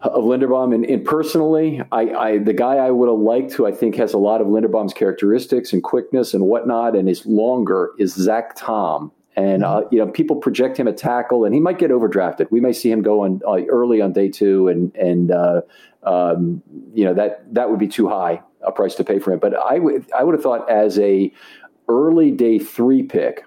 of 0.00 0.22
Linderbaum. 0.24 0.74
And, 0.74 0.84
and 0.84 1.04
personally, 1.04 1.82
I, 1.90 2.02
I, 2.02 2.38
the 2.38 2.52
guy 2.52 2.76
I 2.76 2.90
would 2.90 3.08
have 3.08 3.18
liked, 3.18 3.52
who 3.54 3.66
I 3.66 3.72
think 3.72 3.96
has 3.96 4.12
a 4.12 4.18
lot 4.18 4.40
of 4.40 4.46
Linderbaum's 4.46 4.94
characteristics 4.94 5.72
and 5.72 5.82
quickness 5.82 6.34
and 6.34 6.44
whatnot, 6.44 6.94
and 6.94 7.08
is 7.08 7.26
longer, 7.26 7.90
is 7.98 8.14
Zach 8.14 8.54
Tom. 8.54 9.10
And 9.34 9.64
uh, 9.64 9.82
you 9.90 9.98
know, 9.98 10.08
people 10.08 10.36
project 10.36 10.76
him 10.78 10.88
a 10.88 10.92
tackle, 10.92 11.44
and 11.44 11.54
he 11.54 11.60
might 11.60 11.78
get 11.78 11.90
overdrafted. 11.90 12.50
We 12.50 12.60
may 12.60 12.72
see 12.72 12.90
him 12.90 13.02
go 13.02 13.22
on 13.22 13.40
uh, 13.46 13.64
early 13.66 14.00
on 14.00 14.12
day 14.12 14.28
two, 14.28 14.66
and 14.66 14.94
and 14.96 15.30
uh, 15.30 15.60
um, 16.02 16.60
you 16.92 17.04
know 17.04 17.14
that 17.14 17.54
that 17.54 17.70
would 17.70 17.78
be 17.78 17.86
too 17.86 18.08
high 18.08 18.42
a 18.62 18.72
price 18.72 18.96
to 18.96 19.04
pay 19.04 19.20
for 19.20 19.32
him. 19.32 19.38
But 19.38 19.54
I 19.54 19.78
would 19.78 20.10
I 20.12 20.24
would 20.24 20.34
have 20.34 20.42
thought 20.42 20.68
as 20.68 20.98
a 20.98 21.32
early 21.88 22.32
day 22.32 22.58
three 22.58 23.04
pick, 23.04 23.44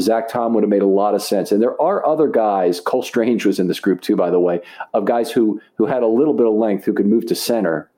Zach 0.00 0.28
Tom 0.28 0.54
would 0.54 0.62
have 0.62 0.70
made 0.70 0.82
a 0.82 0.86
lot 0.86 1.14
of 1.14 1.22
sense. 1.22 1.52
And 1.52 1.62
there 1.62 1.80
are 1.80 2.06
other 2.06 2.28
guys. 2.28 2.80
Cole 2.80 3.02
Strange 3.02 3.46
was 3.46 3.58
in 3.58 3.68
this 3.68 3.80
group 3.80 4.00
too, 4.00 4.16
by 4.16 4.30
the 4.30 4.40
way, 4.40 4.60
of 4.94 5.04
guys 5.04 5.30
who 5.30 5.60
who 5.76 5.86
had 5.86 6.02
a 6.02 6.06
little 6.06 6.34
bit 6.34 6.46
of 6.46 6.54
length 6.54 6.84
who 6.84 6.92
could 6.92 7.06
move 7.06 7.26
to 7.26 7.34
center, 7.34 7.90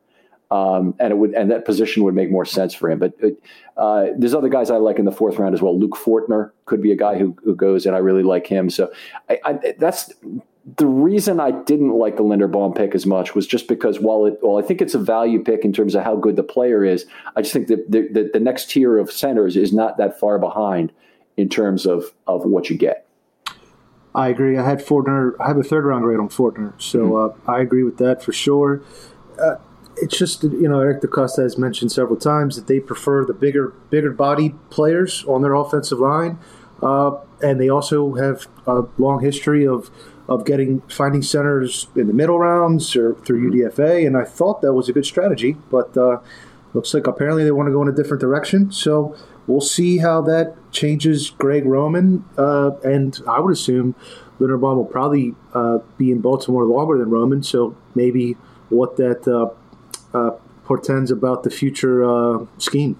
um, 0.50 0.94
and 0.98 1.12
it 1.12 1.16
would 1.16 1.34
and 1.34 1.50
that 1.50 1.64
position 1.64 2.04
would 2.04 2.14
make 2.14 2.30
more 2.30 2.44
sense 2.44 2.74
for 2.74 2.90
him. 2.90 2.98
But 2.98 3.14
uh, 3.76 4.06
there's 4.16 4.34
other 4.34 4.48
guys 4.48 4.70
I 4.70 4.76
like 4.76 4.98
in 4.98 5.04
the 5.04 5.12
fourth 5.12 5.38
round 5.38 5.54
as 5.54 5.62
well. 5.62 5.78
Luke 5.78 5.96
Fortner 5.96 6.50
could 6.66 6.82
be 6.82 6.92
a 6.92 6.96
guy 6.96 7.18
who, 7.18 7.36
who 7.44 7.54
goes, 7.54 7.86
and 7.86 7.96
I 7.96 7.98
really 7.98 8.22
like 8.22 8.46
him. 8.46 8.68
So 8.68 8.92
I, 9.28 9.38
I, 9.44 9.74
that's 9.78 10.12
the 10.76 10.86
reason 10.86 11.40
I 11.40 11.50
didn't 11.50 11.92
like 11.92 12.16
the 12.16 12.22
Linderbaum 12.22 12.76
pick 12.76 12.94
as 12.94 13.04
much 13.04 13.34
was 13.34 13.46
just 13.46 13.66
because 13.66 13.98
while 13.98 14.26
it, 14.26 14.38
well, 14.42 14.58
I 14.58 14.62
think 14.62 14.80
it's 14.80 14.94
a 14.94 14.98
value 14.98 15.42
pick 15.42 15.64
in 15.64 15.72
terms 15.72 15.94
of 15.94 16.04
how 16.04 16.16
good 16.16 16.36
the 16.36 16.42
player 16.42 16.84
is. 16.84 17.06
I 17.34 17.42
just 17.42 17.52
think 17.52 17.66
that 17.68 17.90
the, 17.90 18.08
the, 18.12 18.30
the 18.32 18.40
next 18.40 18.70
tier 18.70 18.98
of 18.98 19.10
centers 19.10 19.56
is 19.56 19.72
not 19.72 19.96
that 19.96 20.20
far 20.20 20.38
behind 20.38 20.92
in 21.36 21.48
terms 21.48 21.86
of 21.86 22.12
of 22.26 22.44
what 22.44 22.70
you 22.70 22.76
get. 22.76 23.06
I 24.14 24.28
agree. 24.28 24.58
I 24.58 24.68
had 24.68 24.80
Fortner. 24.80 25.34
I 25.40 25.48
have 25.48 25.56
a 25.56 25.62
third 25.62 25.84
round 25.84 26.04
grade 26.04 26.20
on 26.20 26.28
Fortner, 26.28 26.80
so 26.80 26.98
mm-hmm. 26.98 27.50
uh, 27.50 27.52
I 27.52 27.60
agree 27.60 27.82
with 27.82 27.98
that 27.98 28.22
for 28.22 28.32
sure. 28.32 28.82
Uh, 29.40 29.56
it's 29.96 30.16
just 30.16 30.42
you 30.42 30.68
know 30.68 30.80
Eric 30.80 31.02
DeCosta 31.02 31.42
has 31.42 31.56
mentioned 31.58 31.92
several 31.92 32.18
times 32.18 32.56
that 32.56 32.66
they 32.66 32.80
prefer 32.80 33.24
the 33.24 33.34
bigger 33.34 33.68
bigger 33.90 34.12
body 34.12 34.54
players 34.70 35.24
on 35.24 35.42
their 35.42 35.54
offensive 35.54 35.98
line, 35.98 36.38
uh, 36.82 37.12
and 37.42 37.60
they 37.60 37.68
also 37.68 38.14
have 38.14 38.48
a 38.66 38.84
long 38.98 39.20
history 39.20 39.66
of 39.66 39.90
of 40.28 40.44
getting 40.44 40.80
finding 40.82 41.22
centers 41.22 41.88
in 41.96 42.06
the 42.06 42.12
middle 42.12 42.38
rounds 42.38 42.94
or 42.94 43.14
through 43.14 43.50
mm-hmm. 43.50 43.68
UDFA, 43.68 44.06
and 44.06 44.16
I 44.16 44.24
thought 44.24 44.60
that 44.62 44.72
was 44.72 44.88
a 44.88 44.92
good 44.92 45.06
strategy. 45.06 45.56
But 45.70 45.96
uh, 45.96 46.18
looks 46.74 46.92
like 46.94 47.06
apparently 47.06 47.44
they 47.44 47.50
want 47.50 47.66
to 47.68 47.72
go 47.72 47.82
in 47.82 47.88
a 47.88 47.92
different 47.92 48.20
direction. 48.20 48.72
So 48.72 49.16
we'll 49.46 49.60
see 49.60 49.98
how 49.98 50.20
that 50.22 50.54
changes 50.72 51.30
Greg 51.30 51.64
Roman, 51.66 52.24
uh, 52.38 52.72
and 52.84 53.18
I 53.28 53.40
would 53.40 53.52
assume 53.52 53.94
Linderbaum 54.38 54.76
will 54.76 54.84
probably 54.84 55.34
uh, 55.54 55.78
be 55.98 56.10
in 56.10 56.20
Baltimore 56.20 56.64
longer 56.64 56.98
than 56.98 57.10
Roman. 57.10 57.42
So 57.42 57.76
maybe 57.94 58.36
what 58.68 58.96
that 58.96 59.26
uh, 59.28 60.16
uh, 60.16 60.30
portends 60.64 61.10
about 61.10 61.42
the 61.42 61.50
future 61.50 62.04
uh, 62.04 62.46
scheme. 62.58 62.96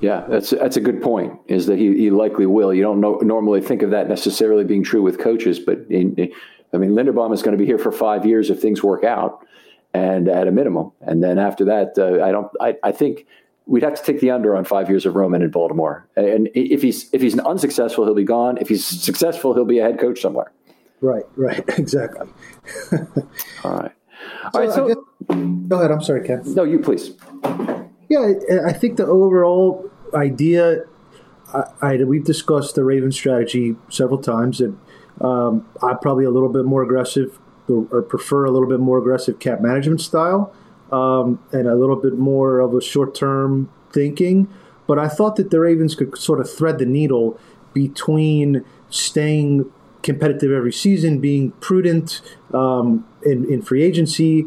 Yeah, 0.00 0.24
that's 0.28 0.50
that's 0.50 0.76
a 0.76 0.80
good 0.80 1.00
point. 1.00 1.38
Is 1.46 1.66
that 1.66 1.78
he, 1.78 1.96
he 1.96 2.10
likely 2.10 2.46
will. 2.46 2.74
You 2.74 2.82
don't 2.82 3.00
know, 3.00 3.14
normally 3.22 3.62
think 3.62 3.82
of 3.82 3.90
that 3.90 4.08
necessarily 4.08 4.64
being 4.64 4.82
true 4.82 5.02
with 5.02 5.18
coaches, 5.18 5.58
but 5.58 5.78
in, 5.88 6.30
I 6.72 6.76
mean, 6.76 6.90
Linderbaum 6.90 7.32
is 7.32 7.42
going 7.42 7.56
to 7.56 7.58
be 7.58 7.64
here 7.64 7.78
for 7.78 7.92
five 7.92 8.26
years 8.26 8.50
if 8.50 8.60
things 8.60 8.82
work 8.82 9.04
out, 9.04 9.46
and 9.94 10.28
at 10.28 10.46
a 10.46 10.50
minimum. 10.50 10.92
And 11.00 11.22
then 11.22 11.38
after 11.38 11.64
that, 11.66 11.94
uh, 11.96 12.22
I 12.22 12.32
don't. 12.32 12.48
I, 12.60 12.76
I 12.82 12.92
think 12.92 13.26
we'd 13.66 13.82
have 13.82 13.94
to 13.94 14.02
take 14.02 14.20
the 14.20 14.30
under 14.30 14.56
on 14.56 14.64
five 14.64 14.88
years 14.88 15.06
of 15.06 15.14
Roman 15.14 15.42
in 15.42 15.50
Baltimore. 15.50 16.06
And 16.16 16.48
if 16.54 16.82
he's 16.82 17.12
if 17.12 17.22
he's 17.22 17.38
unsuccessful, 17.38 18.04
he'll 18.04 18.14
be 18.14 18.24
gone. 18.24 18.58
If 18.58 18.68
he's 18.68 18.84
successful, 18.84 19.54
he'll 19.54 19.64
be 19.64 19.78
a 19.78 19.82
head 19.82 19.98
coach 19.98 20.20
somewhere. 20.20 20.52
Right. 21.00 21.24
Right. 21.36 21.64
Exactly. 21.78 22.28
All 23.64 23.76
right. 23.76 23.92
All 24.44 24.50
so 24.52 24.60
right. 24.60 24.72
So 24.72 24.88
guess, 24.88 24.96
go 25.68 25.78
ahead. 25.78 25.90
I'm 25.90 26.02
sorry, 26.02 26.26
Ken. 26.26 26.42
No, 26.54 26.64
you 26.64 26.78
please. 26.78 27.12
Yeah, 28.08 28.32
I 28.66 28.72
think 28.72 28.96
the 28.96 29.06
overall 29.06 29.90
idea. 30.14 30.84
I, 31.52 31.64
I 31.82 31.96
we've 31.96 32.24
discussed 32.24 32.74
the 32.74 32.84
Raven 32.84 33.12
strategy 33.12 33.76
several 33.90 34.20
times, 34.20 34.60
and 34.60 34.78
um, 35.20 35.66
I'm 35.82 35.98
probably 35.98 36.24
a 36.24 36.30
little 36.30 36.48
bit 36.48 36.64
more 36.64 36.82
aggressive 36.82 37.38
or 37.68 38.02
prefer 38.02 38.44
a 38.44 38.50
little 38.50 38.68
bit 38.68 38.80
more 38.80 38.98
aggressive 38.98 39.38
cap 39.38 39.60
management 39.60 40.00
style 40.00 40.54
um, 40.92 41.40
and 41.52 41.68
a 41.68 41.74
little 41.74 41.96
bit 41.96 42.18
more 42.18 42.60
of 42.60 42.74
a 42.74 42.80
short 42.80 43.14
term 43.14 43.70
thinking. 43.92 44.48
But 44.86 44.98
I 44.98 45.08
thought 45.08 45.36
that 45.36 45.50
the 45.50 45.60
Ravens 45.60 45.94
could 45.94 46.16
sort 46.18 46.40
of 46.40 46.50
thread 46.50 46.78
the 46.78 46.86
needle 46.86 47.38
between 47.72 48.64
staying 48.90 49.70
competitive 50.02 50.52
every 50.52 50.72
season, 50.72 51.18
being 51.18 51.52
prudent 51.52 52.20
um, 52.52 53.06
in, 53.24 53.50
in 53.50 53.62
free 53.62 53.82
agency, 53.82 54.46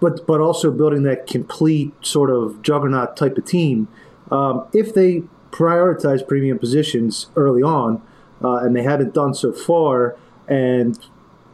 but 0.00 0.26
but 0.26 0.40
also 0.40 0.70
building 0.70 1.02
that 1.04 1.26
complete 1.26 1.92
sort 2.02 2.30
of 2.30 2.62
juggernaut 2.62 3.16
type 3.16 3.36
of 3.38 3.44
team. 3.44 3.88
Um, 4.30 4.66
if 4.72 4.92
they 4.92 5.22
prioritize 5.50 6.26
premium 6.26 6.58
positions 6.58 7.28
early 7.34 7.62
on, 7.62 8.02
uh, 8.42 8.56
and 8.56 8.76
they 8.76 8.82
haven't 8.82 9.14
done 9.14 9.34
so 9.34 9.52
far. 9.52 10.16
And 10.46 10.98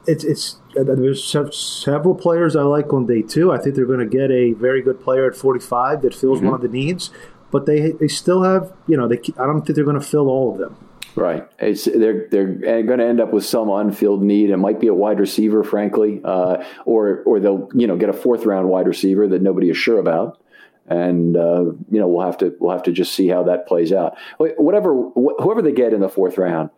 it's 0.07 0.25
it's 0.25 0.57
there's 0.75 1.25
several 1.25 2.15
players 2.15 2.57
I 2.57 2.63
like 2.63 2.93
on 2.93 3.07
day 3.07 3.23
two. 3.23 3.53
I 3.53 3.59
think 3.59 3.75
they're 3.75 3.87
going 3.87 4.01
to 4.01 4.07
get 4.07 4.31
a 4.31 4.53
very 4.53 4.83
good 4.83 5.01
player 5.01 5.27
at 5.27 5.37
45 5.37 6.03
that 6.03 6.15
fills 6.15 6.39
mm-hmm. 6.39 6.47
one 6.47 6.55
of 6.55 6.63
the 6.63 6.69
needs, 6.69 7.11
but 7.51 7.67
they 7.67 7.93
they 7.93 8.09
still 8.09 8.43
have 8.43 8.73
you 8.87 8.97
know 8.97 9.09
they 9.09 9.19
I 9.39 9.47
don't 9.47 9.63
think 9.63 9.77
they're 9.77 9.85
going 9.85 10.01
to 10.01 10.07
fill 10.07 10.29
all 10.29 10.53
of 10.53 10.59
them. 10.59 10.77
Right. 11.17 11.49
It's, 11.61 11.85
they're 11.85 12.29
they're 12.29 12.83
going 12.83 12.99
to 12.99 13.07
end 13.07 13.21
up 13.21 13.33
with 13.33 13.45
some 13.45 13.71
unfilled 13.71 14.23
need. 14.23 14.51
It 14.51 14.57
might 14.57 14.81
be 14.81 14.89
a 14.89 14.95
wide 14.95 15.21
receiver, 15.21 15.63
frankly, 15.63 16.21
uh, 16.25 16.65
or 16.85 17.23
or 17.25 17.41
they'll 17.41 17.69
you 17.75 17.87
know 17.87 17.97
get 17.97 18.09
a 18.09 18.13
fourth 18.13 18.45
round 18.45 18.69
wide 18.69 18.89
receiver 18.89 19.29
that 19.29 19.43
nobody 19.43 19.71
is 19.71 19.77
sure 19.77 19.99
about 19.99 20.41
and 20.87 21.37
uh, 21.37 21.65
you 21.91 21.99
know 22.01 22.07
we'll 22.07 22.27
have 22.27 22.37
to 22.39 22.55
we'll 22.61 22.73
have 22.73 22.83
to 22.83 22.93
just 22.93 23.15
see 23.15 23.29
how 23.29 23.43
that 23.45 23.67
plays 23.67 23.93
out. 23.93 24.17
Whatever 24.39 24.95
wh- 24.95 25.41
whoever 25.43 25.63
they 25.63 25.73
get 25.73 25.93
in 25.93 26.01
the 26.01 26.09
fourth 26.09 26.37
round, 26.37 26.71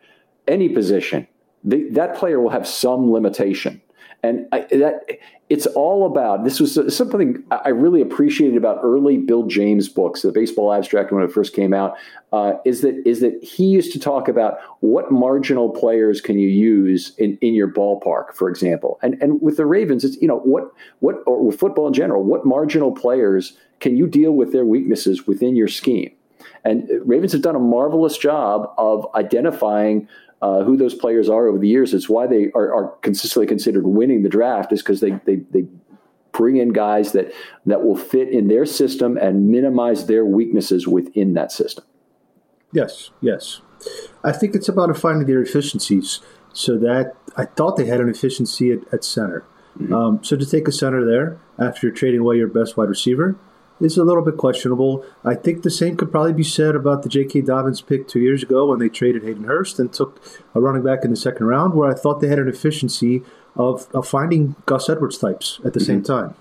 any 0.47 0.69
position, 0.69 1.27
they, 1.65 1.85
that 1.91 2.17
player 2.17 2.41
will 2.41 2.51
have 2.51 2.67
some 2.67 3.11
limitation, 3.11 3.83
and 4.23 4.47
I, 4.53 4.61
that 4.73 5.03
it's 5.49 5.67
all 5.67 6.07
about. 6.07 6.45
This 6.45 6.59
was 6.59 6.95
something 6.95 7.45
I 7.51 7.69
really 7.69 8.01
appreciated 8.01 8.57
about 8.57 8.81
early 8.83 9.19
Bill 9.19 9.45
James 9.45 9.89
books, 9.89 10.23
the 10.23 10.33
baseball 10.33 10.73
abstract 10.73 11.13
when 11.13 11.23
it 11.23 11.31
first 11.31 11.55
came 11.55 11.73
out. 11.73 11.97
Uh, 12.33 12.55
is 12.65 12.81
that 12.81 13.01
is 13.07 13.21
that 13.21 13.43
he 13.43 13.67
used 13.67 13.93
to 13.93 14.01
talk 14.01 14.29
about 14.29 14.59
what 14.81 15.13
marginal 15.13 15.71
players 15.71 16.21
can 16.21 16.39
you 16.39 16.49
use 16.49 17.15
in, 17.19 17.39
in 17.41 17.55
your 17.55 17.73
ballpark, 17.73 18.35
for 18.35 18.49
example, 18.49 18.99
and 19.03 19.21
and 19.23 19.41
with 19.41 19.57
the 19.57 19.67
Ravens, 19.67 20.05
it's 20.05 20.17
you 20.21 20.29
know 20.29 20.39
what 20.39 20.65
what 21.01 21.17
or 21.27 21.45
with 21.45 21.59
football 21.59 21.87
in 21.87 21.93
general, 21.93 22.25
what 22.25 22.45
marginal 22.45 22.93
players 22.93 23.57
can 23.81 23.97
you 23.97 24.07
deal 24.07 24.33
with 24.33 24.53
their 24.53 24.65
weaknesses 24.65 25.27
within 25.27 25.55
your 25.55 25.69
scheme? 25.69 26.13
And 26.65 26.89
Ravens 27.05 27.33
have 27.33 27.43
done 27.43 27.55
a 27.55 27.61
marvelous 27.61 28.19
job 28.19 28.73
of 28.77 29.07
identifying 29.15 30.09
uh, 30.43 30.65
who 30.65 30.77
those 30.77 30.95
players 30.95 31.29
are 31.29 31.47
over 31.47 31.59
the 31.59 31.69
years. 31.69 31.95
It's 31.95 32.09
why 32.09 32.27
they 32.27 32.51
are, 32.55 32.75
are 32.75 32.97
consistently 33.03 33.47
considered 33.47 33.87
winning 33.87 34.23
the 34.23 34.29
draft, 34.29 34.73
is 34.73 34.83
because 34.83 35.01
they, 35.01 35.13
they, 35.25 35.37
they 35.51 35.67
bring 36.33 36.57
in 36.57 36.73
guys 36.73 37.13
that, 37.13 37.33
that 37.65 37.83
will 37.83 37.97
fit 37.97 38.29
in 38.29 38.49
their 38.49 38.67
system 38.67 39.17
and 39.17 39.49
minimize 39.49 40.07
their 40.07 40.25
weaknesses 40.25 40.87
within 40.87 41.35
that 41.35 41.51
system. 41.53 41.85
Yes, 42.73 43.11
yes. 43.21 43.61
I 44.23 44.33
think 44.33 44.55
it's 44.55 44.69
about 44.69 44.97
finding 44.97 45.27
their 45.27 45.41
efficiencies. 45.41 46.21
So 46.53 46.79
that 46.79 47.13
I 47.37 47.45
thought 47.45 47.77
they 47.77 47.85
had 47.85 48.01
an 48.01 48.09
efficiency 48.09 48.73
at, 48.73 48.79
at 48.91 49.05
center. 49.05 49.45
Mm-hmm. 49.79 49.93
Um, 49.93 50.25
so 50.25 50.37
to 50.37 50.47
take 50.47 50.67
a 50.67 50.73
center 50.73 51.05
there 51.05 51.39
after 51.59 51.87
you're 51.87 51.95
trading 51.95 52.21
away 52.21 52.37
your 52.37 52.49
best 52.49 52.79
wide 52.79 52.89
receiver, 52.89 53.37
is 53.81 53.97
a 53.97 54.05
little 54.05 54.25
bit 54.25 54.37
questionable. 54.37 55.05
I 55.25 55.35
think 55.35 55.63
the 55.63 55.71
same 55.71 55.97
could 55.97 56.11
probably 56.11 56.33
be 56.33 56.45
said 56.45 56.75
about 56.75 57.03
the 57.03 57.09
J.K. 57.09 57.43
Dobbins 57.43 57.83
pick 57.83 58.09
two 58.09 58.21
years 58.21 58.43
ago 58.43 58.67
when 58.67 58.79
they 58.79 58.89
traded 58.89 59.25
Hayden 59.25 59.45
Hurst 59.45 59.79
and 59.79 59.93
took 59.93 60.23
a 60.55 60.61
running 60.61 60.83
back 60.83 61.05
in 61.05 61.11
the 61.11 61.17
second 61.17 61.47
round, 61.47 61.75
where 61.75 61.91
I 61.91 61.95
thought 61.95 62.21
they 62.21 62.29
had 62.29 62.39
an 62.39 62.49
efficiency 62.49 63.23
of, 63.55 63.87
of 63.95 64.07
finding 64.07 64.55
Gus 64.67 64.89
Edwards 64.89 65.19
types 65.19 65.61
at 65.65 65.73
the 65.73 65.81
mm-hmm. 65.81 65.87
same 65.87 66.03
time. 66.03 66.35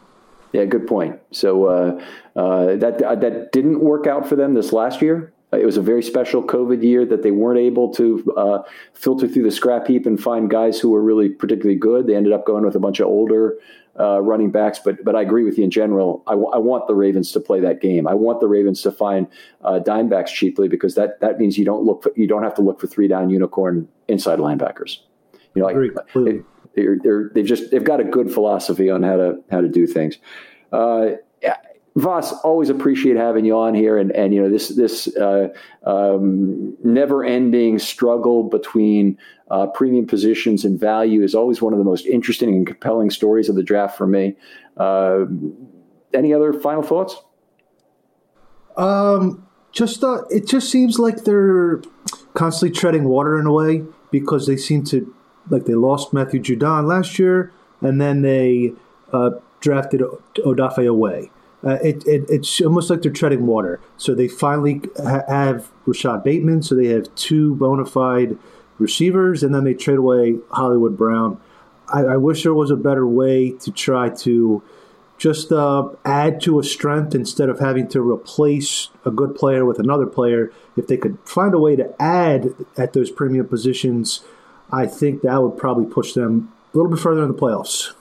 Yeah, 0.53 0.63
good 0.65 0.87
point. 0.87 1.19
So 1.31 1.65
uh, 1.65 2.05
uh, 2.39 2.75
that 2.77 3.01
uh, 3.01 3.15
that 3.15 3.51
didn't 3.51 3.81
work 3.81 4.07
out 4.07 4.27
for 4.27 4.37
them 4.37 4.53
this 4.53 4.71
last 4.71 5.01
year. 5.01 5.33
It 5.51 5.65
was 5.65 5.77
a 5.77 5.81
very 5.81 6.01
special 6.01 6.43
COVID 6.43 6.83
year 6.83 7.05
that 7.05 7.23
they 7.23 7.31
weren't 7.31 7.59
able 7.59 7.93
to 7.93 8.33
uh, 8.35 8.63
filter 8.93 9.27
through 9.27 9.43
the 9.43 9.51
scrap 9.51 9.87
heap 9.87 10.05
and 10.05 10.21
find 10.21 10.49
guys 10.49 10.79
who 10.79 10.89
were 10.89 11.01
really 11.01 11.29
particularly 11.29 11.77
good. 11.77 12.07
They 12.07 12.15
ended 12.15 12.33
up 12.33 12.45
going 12.45 12.65
with 12.65 12.75
a 12.75 12.79
bunch 12.79 12.99
of 12.99 13.07
older 13.07 13.57
uh, 13.99 14.21
running 14.21 14.51
backs, 14.51 14.79
but 14.83 15.03
but 15.03 15.15
I 15.15 15.21
agree 15.21 15.43
with 15.43 15.57
you 15.57 15.63
in 15.63 15.71
general. 15.71 16.23
I, 16.27 16.31
w- 16.31 16.49
I 16.51 16.57
want 16.57 16.87
the 16.87 16.95
Ravens 16.95 17.31
to 17.31 17.39
play 17.39 17.59
that 17.61 17.81
game. 17.81 18.07
I 18.07 18.13
want 18.13 18.39
the 18.39 18.47
Ravens 18.47 18.81
to 18.81 18.91
find 18.91 19.27
uh, 19.63 19.79
dime 19.79 20.09
backs 20.09 20.31
cheaply 20.31 20.67
because 20.67 20.95
that 20.95 21.19
that 21.21 21.39
means 21.39 21.57
you 21.57 21.65
don't 21.65 21.83
look 21.83 22.03
for, 22.03 22.11
you 22.15 22.27
don't 22.27 22.43
have 22.43 22.55
to 22.55 22.61
look 22.61 22.79
for 22.79 22.87
three 22.87 23.07
down 23.07 23.29
unicorn 23.29 23.87
inside 24.07 24.39
linebackers. 24.39 24.99
You 25.53 25.61
know, 25.61 25.67
like, 25.67 25.75
they, 26.75 26.83
they're, 27.01 27.31
they've 27.33 27.45
just 27.45 27.71
they've 27.71 27.83
got 27.83 27.99
a 28.01 28.03
good 28.03 28.31
philosophy 28.31 28.89
on 28.89 29.03
how 29.03 29.15
to 29.15 29.43
how 29.49 29.61
to 29.61 29.69
do 29.69 29.87
things. 29.87 30.17
Uh, 30.71 31.11
Vas, 31.97 32.33
always 32.43 32.69
appreciate 32.69 33.15
having 33.15 33.45
you 33.45 33.57
on 33.57 33.73
here, 33.73 33.97
and 33.97 34.11
and 34.11 34.33
you 34.33 34.41
know 34.41 34.49
this 34.49 34.67
this 34.69 35.07
uh, 35.15 35.47
um, 35.85 36.75
never 36.83 37.23
ending 37.23 37.79
struggle 37.79 38.43
between 38.43 39.17
uh, 39.49 39.67
premium 39.67 40.05
positions 40.05 40.65
and 40.65 40.77
value 40.77 41.23
is 41.23 41.33
always 41.33 41.61
one 41.61 41.71
of 41.71 41.79
the 41.79 41.85
most 41.85 42.05
interesting 42.05 42.49
and 42.49 42.67
compelling 42.67 43.09
stories 43.09 43.47
of 43.47 43.55
the 43.55 43.63
draft 43.63 43.97
for 43.97 44.07
me. 44.07 44.35
Uh, 44.75 45.23
any 46.13 46.33
other 46.33 46.51
final 46.51 46.83
thoughts? 46.83 47.15
Um, 48.75 49.47
just 49.71 50.03
uh, 50.03 50.23
it 50.29 50.49
just 50.49 50.69
seems 50.69 50.99
like 50.99 51.23
they're 51.23 51.81
constantly 52.33 52.77
treading 52.77 53.05
water 53.05 53.39
in 53.39 53.45
a 53.45 53.53
way 53.53 53.83
because 54.11 54.47
they 54.47 54.57
seem 54.57 54.83
to 54.85 55.15
like 55.49 55.63
they 55.63 55.75
lost 55.75 56.11
Matthew 56.11 56.41
Judon 56.41 56.87
last 56.87 57.17
year, 57.17 57.53
and 57.79 58.01
then 58.01 58.21
they 58.21 58.73
uh, 59.13 59.29
drafted 59.61 60.01
Odafe 60.01 60.79
Oweh 60.79 61.29
uh, 61.65 61.79
it, 61.83 62.05
it, 62.05 62.25
it's 62.29 62.61
almost 62.61 62.89
like 62.89 63.01
they're 63.01 63.11
treading 63.11 63.47
water. 63.47 63.79
So 63.97 64.13
they 64.13 64.27
finally 64.27 64.81
ha- 64.97 65.23
have 65.27 65.71
Rashod 65.85 66.23
Bateman, 66.23 66.61
so 66.61 66.75
they 66.75 66.87
have 66.87 67.13
two 67.15 67.55
bona 67.55 67.85
fide 67.85 68.37
receivers, 68.77 69.41
and 69.41 69.53
then 69.53 69.63
they 69.63 69.73
trade 69.73 69.97
away 69.97 70.37
Hollywood 70.51 70.97
Brown. 70.97 71.39
I, 71.87 72.01
I 72.01 72.17
wish 72.17 72.43
there 72.43 72.53
was 72.53 72.71
a 72.71 72.75
better 72.75 73.07
way 73.07 73.51
to 73.51 73.71
try 73.71 74.09
to 74.09 74.61
just 75.17 75.51
uh, 75.51 75.89
add 76.03 76.41
to 76.41 76.59
a 76.59 76.63
strength 76.63 77.15
instead 77.15 77.49
of 77.49 77.59
having 77.59 77.87
to 77.87 78.01
replace 78.01 78.89
a 79.05 79.11
good 79.11 79.33
player 79.33 79.65
with 79.65 79.79
another 79.79 80.05
player. 80.05 80.51
If 80.75 80.87
they 80.87 80.97
could 80.97 81.17
find 81.25 81.53
a 81.53 81.59
way 81.59 81.75
to 81.77 81.95
add 82.01 82.53
at 82.77 82.93
those 82.93 83.09
premium 83.09 83.47
positions, 83.47 84.23
I 84.71 84.85
think 84.87 85.21
that 85.21 85.41
would 85.41 85.57
probably 85.57 85.85
push 85.85 86.13
them 86.13 86.51
a 86.73 86.77
little 86.77 86.91
bit 86.91 86.99
further 86.99 87.23
in 87.23 87.29
the 87.29 87.33
playoffs. 87.33 87.93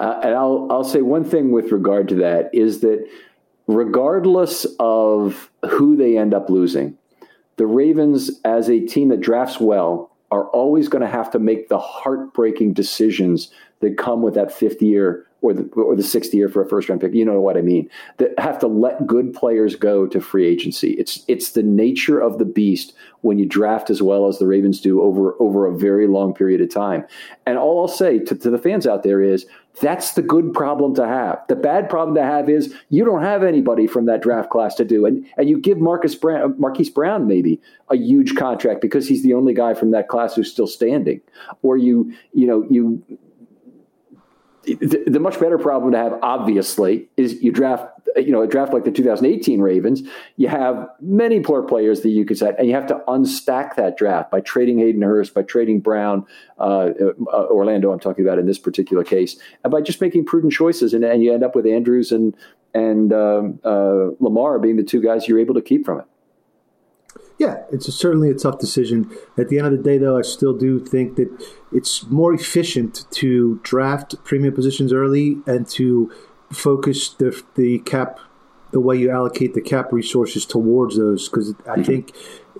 Uh, 0.00 0.18
and 0.22 0.34
I'll 0.34 0.66
I'll 0.70 0.84
say 0.84 1.02
one 1.02 1.24
thing 1.24 1.52
with 1.52 1.70
regard 1.72 2.08
to 2.08 2.14
that 2.16 2.48
is 2.54 2.80
that 2.80 3.06
regardless 3.66 4.66
of 4.80 5.50
who 5.68 5.94
they 5.94 6.16
end 6.16 6.32
up 6.32 6.48
losing, 6.48 6.96
the 7.56 7.66
Ravens 7.66 8.40
as 8.42 8.70
a 8.70 8.80
team 8.80 9.10
that 9.10 9.20
drafts 9.20 9.60
well 9.60 10.10
are 10.30 10.48
always 10.48 10.88
going 10.88 11.02
to 11.02 11.08
have 11.08 11.30
to 11.32 11.38
make 11.38 11.68
the 11.68 11.78
heartbreaking 11.78 12.72
decisions 12.72 13.52
that 13.80 13.98
come 13.98 14.22
with 14.22 14.34
that 14.34 14.52
fifth 14.52 14.80
year 14.80 15.26
or 15.42 15.54
the 15.54 15.62
or 15.74 15.96
the 15.96 16.02
sixth 16.02 16.34
year 16.34 16.48
for 16.48 16.62
a 16.62 16.68
first 16.68 16.88
round 16.88 17.00
pick. 17.00 17.14
You 17.14 17.24
know 17.24 17.40
what 17.40 17.56
I 17.56 17.62
mean? 17.62 17.88
That 18.18 18.38
have 18.38 18.58
to 18.60 18.66
let 18.66 19.06
good 19.06 19.32
players 19.32 19.74
go 19.74 20.06
to 20.06 20.20
free 20.20 20.46
agency. 20.46 20.92
It's 20.92 21.24
it's 21.28 21.52
the 21.52 21.62
nature 21.62 22.20
of 22.20 22.38
the 22.38 22.44
beast 22.44 22.92
when 23.22 23.38
you 23.38 23.46
draft 23.46 23.90
as 23.90 24.02
well 24.02 24.28
as 24.28 24.38
the 24.38 24.46
Ravens 24.46 24.80
do 24.80 25.00
over 25.00 25.34
over 25.40 25.66
a 25.66 25.76
very 25.76 26.06
long 26.06 26.34
period 26.34 26.60
of 26.60 26.72
time. 26.72 27.06
And 27.46 27.58
all 27.58 27.80
I'll 27.80 27.88
say 27.88 28.18
to, 28.18 28.34
to 28.34 28.50
the 28.50 28.58
fans 28.58 28.86
out 28.86 29.02
there 29.02 29.22
is 29.22 29.46
that's 29.80 30.12
the 30.12 30.22
good 30.22 30.52
problem 30.52 30.94
to 30.96 31.06
have. 31.06 31.40
The 31.48 31.56
bad 31.56 31.88
problem 31.88 32.14
to 32.16 32.22
have 32.22 32.50
is 32.50 32.74
you 32.90 33.04
don't 33.04 33.22
have 33.22 33.42
anybody 33.42 33.86
from 33.86 34.06
that 34.06 34.20
draft 34.20 34.50
class 34.50 34.74
to 34.74 34.84
do, 34.84 35.06
and 35.06 35.26
and 35.38 35.48
you 35.48 35.58
give 35.58 35.78
Marcus 35.78 36.14
Brown, 36.14 36.54
Marquise 36.58 36.90
Brown 36.90 37.26
maybe 37.26 37.60
a 37.88 37.96
huge 37.96 38.34
contract 38.36 38.82
because 38.82 39.08
he's 39.08 39.22
the 39.22 39.34
only 39.34 39.54
guy 39.54 39.72
from 39.72 39.92
that 39.92 40.08
class 40.08 40.34
who's 40.34 40.50
still 40.50 40.66
standing, 40.66 41.20
or 41.62 41.78
you 41.78 42.12
you 42.34 42.46
know 42.46 42.66
you 42.68 43.02
the, 44.64 45.04
the, 45.06 45.20
much 45.20 45.40
better 45.40 45.58
problem 45.58 45.92
to 45.92 45.98
have, 45.98 46.18
obviously, 46.22 47.08
is 47.16 47.42
you 47.42 47.52
draft, 47.52 47.86
you 48.16 48.30
know, 48.30 48.42
a 48.42 48.46
draft 48.46 48.72
like 48.72 48.84
the 48.84 48.90
2018 48.90 49.60
Ravens. 49.60 50.02
You 50.36 50.48
have 50.48 50.88
many 51.00 51.40
poor 51.40 51.62
players 51.62 52.02
that 52.02 52.10
you 52.10 52.24
could 52.24 52.38
set, 52.38 52.58
and 52.58 52.68
you 52.68 52.74
have 52.74 52.86
to 52.88 53.02
unstack 53.08 53.76
that 53.76 53.96
draft 53.96 54.30
by 54.30 54.40
trading 54.40 54.78
Hayden 54.78 55.02
Hurst, 55.02 55.34
by 55.34 55.42
trading 55.42 55.80
Brown, 55.80 56.26
uh, 56.58 56.90
uh, 57.32 57.46
Orlando. 57.46 57.90
I'm 57.92 58.00
talking 58.00 58.24
about 58.24 58.38
in 58.38 58.46
this 58.46 58.58
particular 58.58 59.04
case, 59.04 59.36
and 59.64 59.70
by 59.70 59.80
just 59.80 60.00
making 60.00 60.26
prudent 60.26 60.52
choices, 60.52 60.92
and, 60.92 61.04
and 61.04 61.22
you 61.22 61.32
end 61.32 61.42
up 61.42 61.54
with 61.54 61.66
Andrews 61.66 62.12
and 62.12 62.36
and 62.72 63.12
um, 63.12 63.60
uh, 63.64 64.10
Lamar 64.20 64.58
being 64.58 64.76
the 64.76 64.84
two 64.84 65.02
guys 65.02 65.26
you're 65.26 65.40
able 65.40 65.54
to 65.54 65.62
keep 65.62 65.84
from 65.84 66.00
it. 66.00 66.06
Yeah, 67.40 67.62
it's 67.72 67.88
a, 67.88 67.92
certainly 67.92 68.28
a 68.28 68.34
tough 68.34 68.58
decision. 68.58 69.10
At 69.38 69.48
the 69.48 69.56
end 69.56 69.66
of 69.68 69.72
the 69.72 69.82
day, 69.82 69.96
though, 69.96 70.18
I 70.18 70.20
still 70.20 70.52
do 70.52 70.78
think 70.78 71.16
that 71.16 71.30
it's 71.72 72.06
more 72.08 72.34
efficient 72.34 73.06
to 73.12 73.58
draft 73.62 74.22
premium 74.24 74.54
positions 74.54 74.92
early 74.92 75.38
and 75.46 75.66
to 75.70 76.12
focus 76.52 77.08
the 77.08 77.42
the 77.54 77.78
cap 77.78 78.20
the 78.72 78.80
way 78.80 78.96
you 78.96 79.10
allocate 79.10 79.54
the 79.54 79.62
cap 79.62 79.90
resources 79.90 80.44
towards 80.44 80.98
those 80.98 81.30
because 81.30 81.54
I 81.66 81.76
mm-hmm. 81.76 81.82
think 81.84 82.12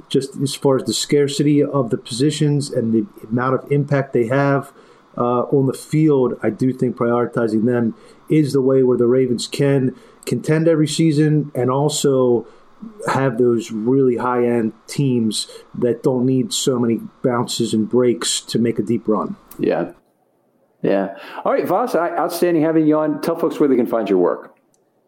just 0.08 0.34
as 0.36 0.54
far 0.54 0.76
as 0.76 0.84
the 0.84 0.94
scarcity 0.94 1.62
of 1.62 1.90
the 1.90 1.98
positions 1.98 2.70
and 2.70 2.94
the 2.94 3.06
amount 3.28 3.56
of 3.56 3.70
impact 3.70 4.14
they 4.14 4.28
have 4.28 4.72
uh, 5.18 5.42
on 5.42 5.66
the 5.66 5.74
field, 5.74 6.40
I 6.42 6.48
do 6.48 6.72
think 6.72 6.96
prioritizing 6.96 7.66
them 7.66 7.94
is 8.30 8.54
the 8.54 8.62
way 8.62 8.82
where 8.82 8.96
the 8.96 9.06
Ravens 9.06 9.46
can 9.46 9.94
contend 10.24 10.68
every 10.68 10.88
season 10.88 11.52
and 11.54 11.70
also 11.70 12.46
have 13.08 13.38
those 13.38 13.70
really 13.70 14.16
high 14.16 14.44
end 14.44 14.72
teams 14.86 15.48
that 15.74 16.02
don't 16.02 16.26
need 16.26 16.52
so 16.52 16.78
many 16.78 17.00
bounces 17.22 17.74
and 17.74 17.88
breaks 17.88 18.40
to 18.42 18.58
make 18.58 18.78
a 18.78 18.82
deep 18.82 19.06
run. 19.06 19.36
Yeah. 19.58 19.92
Yeah. 20.82 21.18
All 21.44 21.52
right, 21.52 21.66
Voss, 21.66 21.94
outstanding 21.94 22.62
having 22.62 22.86
you 22.86 22.98
on. 22.98 23.20
Tell 23.20 23.36
folks 23.36 23.60
where 23.60 23.68
they 23.68 23.76
can 23.76 23.86
find 23.86 24.08
your 24.08 24.18
work. 24.18 24.56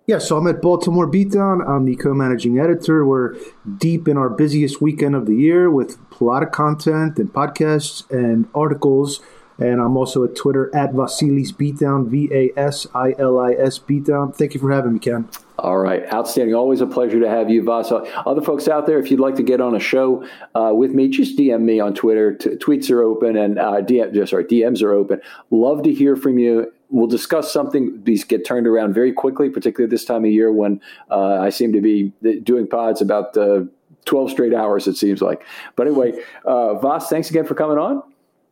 Yeah, 0.07 0.19
so 0.19 0.37
I'm 0.37 0.47
at 0.49 0.61
Baltimore 0.61 1.09
Beatdown. 1.09 1.67
I'm 1.67 1.85
the 1.85 1.95
co 1.95 2.13
managing 2.13 2.59
editor. 2.59 3.07
We're 3.07 3.37
deep 3.79 4.09
in 4.09 4.17
our 4.17 4.29
busiest 4.29 4.83
weekend 4.83 5.15
of 5.15 5.27
the 5.27 5.35
year 5.35 5.71
with 5.71 5.97
a 6.21 6.25
lot 6.25 6.43
of 6.43 6.51
content 6.51 7.19
and 7.19 7.33
podcasts 7.33 8.11
and 8.11 8.49
articles. 8.53 9.21
And 9.63 9.81
I'm 9.81 9.97
also 9.97 10.25
at 10.25 10.35
Twitter 10.35 10.75
at 10.75 10.93
Vasilis 10.93 11.53
Beatdown, 11.53 12.09
V 12.09 12.29
A 12.33 12.51
S 12.59 12.85
I 12.97 13.15
L 13.17 13.39
I 13.39 13.53
S 13.53 13.79
Beatdown. 13.79 14.35
Thank 14.35 14.55
you 14.55 14.61
for 14.61 14.73
having 14.73 14.95
me, 14.95 14.99
Ken. 14.99 15.29
All 15.57 15.79
right, 15.79 16.13
outstanding. 16.13 16.53
Always 16.53 16.81
a 16.81 16.87
pleasure 16.89 17.21
to 17.21 17.29
have 17.29 17.49
you, 17.49 17.63
Voss. 17.63 17.93
Other 17.93 18.41
folks 18.41 18.67
out 18.67 18.87
there, 18.87 18.99
if 18.99 19.09
you'd 19.09 19.21
like 19.21 19.37
to 19.37 19.45
get 19.45 19.61
on 19.61 19.77
a 19.77 19.79
show 19.79 20.27
uh, 20.57 20.73
with 20.75 20.91
me, 20.91 21.07
just 21.09 21.39
DM 21.39 21.61
me 21.61 21.79
on 21.79 21.95
Twitter. 21.95 22.35
T- 22.35 22.57
tweets 22.57 22.91
are 22.91 23.05
open 23.05 23.37
and 23.37 23.61
uh, 23.61 23.81
DM, 23.83 24.29
sorry, 24.29 24.45
DMs 24.47 24.83
are 24.83 24.93
open. 24.93 25.21
Love 25.53 25.85
to 25.85 25.93
hear 25.93 26.17
from 26.17 26.41
you. 26.41 26.73
We'll 26.89 27.07
discuss 27.07 27.53
something. 27.53 28.03
These 28.03 28.25
get 28.25 28.45
turned 28.45 28.67
around 28.67 28.95
very 28.95 29.13
quickly, 29.13 29.49
particularly 29.49 29.91
this 29.91 30.05
time 30.05 30.25
of 30.25 30.33
year 30.33 30.51
when 30.51 30.81
uh, 31.09 31.39
I 31.39 31.51
seem 31.51 31.73
to 31.73 31.81
be 31.81 32.13
doing 32.41 32.67
pods 32.67 33.01
about 33.01 33.37
uh, 33.37 33.61
12 34.07 34.33
straight 34.33 34.55
hours, 34.55 34.89
it 34.89 34.97
seems 34.97 35.23
like. 35.23 35.45
But 35.77 35.87
anyway, 35.87 36.21
uh, 36.45 36.75
Voss, 36.75 37.09
thanks 37.09 37.31
again 37.31 37.45
for 37.45 37.55
coming 37.55 37.79
on. 37.79 38.03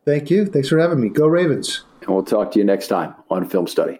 Thank 0.05 0.29
you. 0.29 0.45
Thanks 0.45 0.69
for 0.69 0.79
having 0.79 0.99
me. 0.99 1.09
Go 1.09 1.27
Ravens. 1.27 1.83
And 2.01 2.09
we'll 2.09 2.23
talk 2.23 2.51
to 2.53 2.59
you 2.59 2.65
next 2.65 2.87
time 2.87 3.13
on 3.29 3.47
Film 3.47 3.67
Study. 3.67 3.99